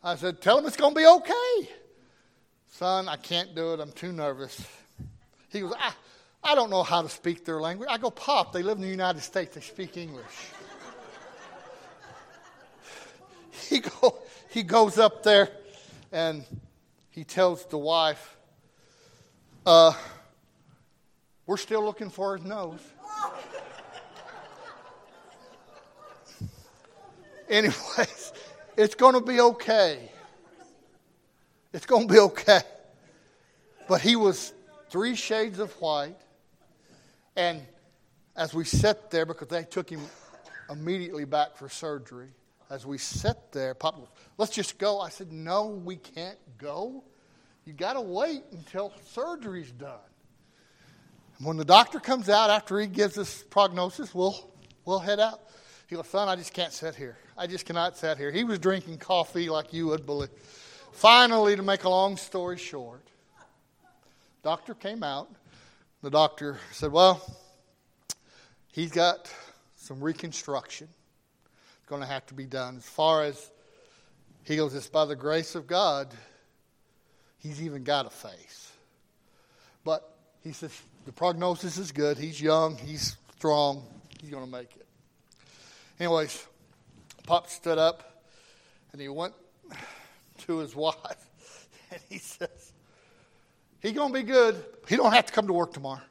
I 0.05 0.17
said, 0.17 0.43
Tell 0.43 0.57
them 0.57 0.67
it's 0.67 0.77
going 0.77 0.95
to 0.95 1.01
be 1.01 1.07
okay. 1.07 1.71
Son, 2.69 3.09
I 3.09 3.17
can't 3.17 3.55
do 3.55 3.73
it. 3.73 3.81
I'm 3.81 3.93
too 3.93 4.13
nervous. 4.13 4.63
He 5.49 5.61
goes, 5.61 5.73
I, 5.79 5.93
I 6.43 6.55
don't 6.55 6.69
know 6.69 6.83
how 6.83 7.01
to 7.01 7.09
speak 7.09 7.47
their 7.47 7.61
language. 7.61 7.89
I 7.91 7.97
go, 7.97 8.11
Pop, 8.11 8.53
they 8.53 8.63
live 8.63 8.77
in 8.77 8.83
the 8.83 8.89
United 8.89 9.23
States. 9.23 9.55
They 9.55 9.63
speak 9.63 9.97
English. 9.97 10.27
he, 13.71 13.81
go, 13.81 14.19
he 14.51 14.63
goes 14.63 14.99
up 14.99 15.23
there 15.23 15.49
and 16.13 16.45
he 17.11 17.25
tells 17.25 17.65
the 17.67 17.79
wife, 17.79 18.37
uh, 19.65 19.95
We're 21.47 21.57
still 21.57 21.83
looking 21.83 22.11
for 22.11 22.37
his 22.37 22.45
nose. 22.45 22.81
Anyways, 27.49 28.33
it's 28.77 28.95
going 28.95 29.15
to 29.15 29.21
be 29.21 29.41
okay. 29.41 30.11
It's 31.73 31.87
going 31.87 32.09
to 32.09 32.13
be 32.13 32.21
okay. 32.21 32.61
But 33.89 34.01
he 34.01 34.17
was 34.17 34.53
three 34.91 35.15
shades 35.15 35.59
of 35.59 35.73
white. 35.81 36.17
And 37.37 37.61
as 38.37 38.55
we 38.55 38.65
sat 38.65 39.11
there, 39.11 39.27
because 39.27 39.49
they 39.49 39.65
took 39.65 39.91
him 39.91 40.01
immediately 40.71 41.25
back 41.25 41.57
for 41.57 41.69
surgery, 41.69 42.29
as 42.71 42.87
we 42.87 42.99
sat 42.99 43.53
there, 43.53 43.75
Pop, 43.75 44.17
let's 44.39 44.53
just 44.53 44.79
go. 44.79 45.01
I 45.01 45.09
said, 45.09 45.33
no, 45.33 45.67
we 45.67 45.97
can't 45.97 46.39
go. 46.59 47.05
You 47.65 47.73
got 47.73 47.95
to 47.95 48.01
wait 48.01 48.43
until 48.53 48.93
surgery's 49.13 49.71
done. 49.71 49.99
when 51.41 51.57
the 51.57 51.65
doctor 51.65 51.99
comes 51.99 52.29
out 52.29 52.51
after 52.51 52.79
he 52.79 52.87
gives 52.87 53.19
us 53.19 53.45
prognosis, 53.51 54.15
we'll, 54.15 54.51
we'll 54.85 54.99
head 54.99 55.21
out. 55.21 55.41
He 55.89 55.97
goes, 55.97 56.07
son, 56.09 56.29
I 56.29 56.37
just 56.37 56.53
can't 56.53 56.73
sit 56.73 56.95
here. 56.95 57.17
I 57.37 57.47
just 57.47 57.67
cannot 57.67 57.97
sit 57.97 58.17
here. 58.17 58.31
He 58.31 58.45
was 58.45 58.59
drinking 58.59 58.99
coffee 58.99 59.49
like 59.49 59.73
you 59.73 59.89
would 59.89 60.07
believe. 60.07 60.31
Finally, 60.93 61.57
to 61.57 61.63
make 61.63 61.85
a 61.85 61.89
long 61.89 62.17
story 62.17 62.59
short, 62.59 63.03
doctor 64.43 64.75
came 64.75 65.03
out. 65.03 65.29
The 66.03 66.11
doctor 66.11 66.59
said, 66.71 66.93
well, 66.93 67.21
he's 68.73 68.93
got 68.93 69.33
some 69.77 70.01
reconstruction 70.01 70.89
going 71.87 72.01
to 72.01 72.07
have 72.07 72.25
to 72.27 72.35
be 72.35 72.47
done. 72.47 72.77
As 72.77 72.89
far 72.89 73.25
as 73.25 73.51
he 74.45 74.57
goes, 74.57 74.75
it's 74.75 74.89
by 74.89 75.05
the 75.05 75.17
grace 75.17 75.55
of 75.55 75.67
God, 75.67 76.09
he's 77.39 77.63
even 77.63 77.85
got 77.85 78.07
a 78.07 78.11
face. 78.11 78.73
But 79.85 80.17
he 80.43 80.53
says 80.53 80.73
the 81.05 81.13
prognosis 81.13 81.79
is 81.79 81.93
good. 81.93 82.19
He's 82.19 82.41
young, 82.41 82.77
he's 82.77 83.17
strong, 83.37 83.85
he's 84.21 84.31
going 84.31 84.45
to 84.45 84.51
make 84.51 84.75
it. 84.77 84.87
Anyways, 86.01 86.47
Pop 87.27 87.49
stood 87.49 87.79
up 87.79 88.23
and 88.93 89.01
he 89.01 89.09
went 89.09 89.35
to 90.47 90.59
his 90.59 90.77
wife 90.77 91.69
and 91.91 92.01
he 92.09 92.19
says, 92.19 92.73
He 93.81 93.93
to 93.93 94.09
be 94.13 94.23
good. 94.23 94.63
He 94.89 94.97
don't 94.97 95.13
have 95.13 95.27
to 95.27 95.33
come 95.33 95.47
to 95.47 95.53
work 95.53 95.73
tomorrow. 95.73 96.03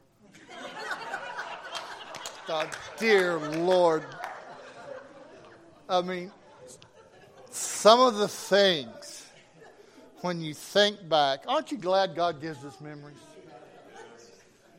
God, 2.48 2.70
dear 2.98 3.38
Lord, 3.38 4.04
I 5.88 6.02
mean, 6.02 6.32
some 7.52 8.00
of 8.00 8.16
the 8.16 8.28
things, 8.28 9.28
when 10.22 10.42
you 10.42 10.56
think 10.56 11.08
back, 11.08 11.44
aren't 11.48 11.72
you 11.72 11.78
glad 11.78 12.16
God 12.16 12.42
gives 12.42 12.66
us 12.66 12.82
memories? 12.82 13.18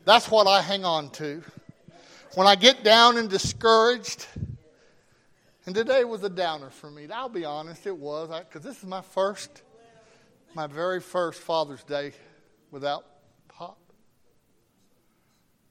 That's 0.03 0.29
what 0.29 0.47
I 0.47 0.61
hang 0.61 0.83
on 0.83 1.09
to. 1.11 1.41
When 2.35 2.45
I 2.45 2.55
get 2.55 2.83
down 2.83 3.17
and 3.17 3.29
discouraged, 3.29 4.27
and 5.65 5.73
today 5.73 6.03
was 6.03 6.23
a 6.23 6.29
downer 6.29 6.69
for 6.69 6.91
me. 6.91 7.07
I'll 7.13 7.29
be 7.29 7.45
honest, 7.45 7.87
it 7.87 7.97
was, 7.97 8.29
because 8.47 8.61
this 8.61 8.77
is 8.77 8.85
my 8.85 9.01
first, 9.01 9.63
my 10.53 10.67
very 10.67 11.01
first 11.01 11.41
Father's 11.41 11.83
Day 11.83 12.13
without 12.71 13.05
Pop. 13.47 13.79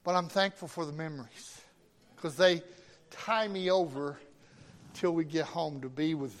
But 0.03 0.15
I'm 0.15 0.27
thankful 0.27 0.67
for 0.67 0.85
the 0.85 0.91
memories, 0.91 1.61
because 2.15 2.35
they 2.35 2.61
tie 3.09 3.47
me 3.47 3.71
over 3.71 4.19
till 4.93 5.11
we 5.11 5.25
get 5.25 5.45
home 5.45 5.81
to 5.81 5.89
be 5.89 6.13
with 6.13 6.35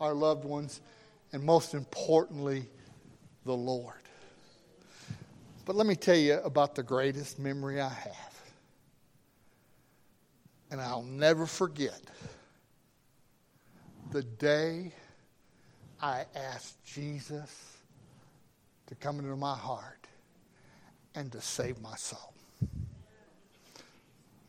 our 0.00 0.14
loved 0.14 0.44
ones 0.44 0.80
and 1.32 1.42
most 1.42 1.74
importantly, 1.74 2.66
the 3.44 3.56
Lord. 3.56 3.94
But 5.64 5.76
let 5.76 5.86
me 5.86 5.96
tell 5.96 6.16
you 6.16 6.34
about 6.34 6.74
the 6.74 6.82
greatest 6.82 7.38
memory 7.38 7.80
I 7.80 7.88
have. 7.88 8.40
And 10.70 10.80
I'll 10.80 11.02
never 11.02 11.46
forget 11.46 12.00
the 14.16 14.22
day 14.22 14.90
I 16.00 16.24
asked 16.34 16.82
Jesus 16.86 17.76
to 18.86 18.94
come 18.94 19.18
into 19.18 19.36
my 19.36 19.54
heart 19.54 20.06
and 21.14 21.30
to 21.32 21.40
save 21.42 21.82
my 21.82 21.96
soul. 21.96 22.32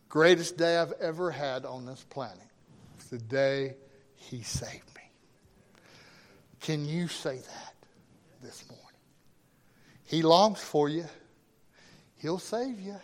Greatest 0.08 0.56
day 0.56 0.78
I've 0.78 0.94
ever 1.02 1.32
had 1.32 1.66
on 1.66 1.86
this 1.86 2.02
planet 2.10 2.48
the 3.10 3.18
day 3.18 3.76
he 4.16 4.42
saved 4.42 4.88
me. 4.96 5.02
Can 6.62 6.86
you 6.86 7.10
say 7.10 7.36
that 7.36 7.74
this 8.42 8.64
morning? 8.70 8.86
He 10.06 10.22
longs 10.22 10.62
for 10.62 10.88
you. 10.88 11.04
He'll 12.20 12.40
save 12.40 12.80
you. 12.80 12.96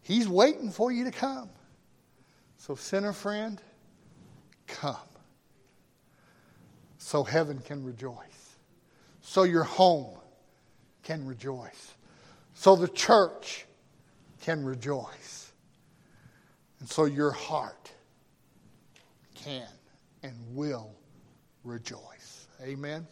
He's 0.00 0.28
waiting 0.28 0.70
for 0.70 0.90
you 0.90 1.04
to 1.04 1.10
come. 1.10 1.50
So, 2.56 2.74
sinner 2.74 3.12
friend, 3.12 3.60
come. 4.66 4.96
So 7.04 7.22
heaven 7.22 7.58
can 7.58 7.84
rejoice. 7.84 8.56
So 9.20 9.42
your 9.42 9.62
home 9.62 10.16
can 11.02 11.26
rejoice. 11.26 11.92
So 12.54 12.76
the 12.76 12.88
church 12.88 13.66
can 14.40 14.64
rejoice. 14.64 15.52
And 16.80 16.88
so 16.88 17.04
your 17.04 17.30
heart 17.30 17.92
can 19.34 19.68
and 20.22 20.32
will 20.54 20.94
rejoice. 21.62 22.46
Amen. 22.62 23.06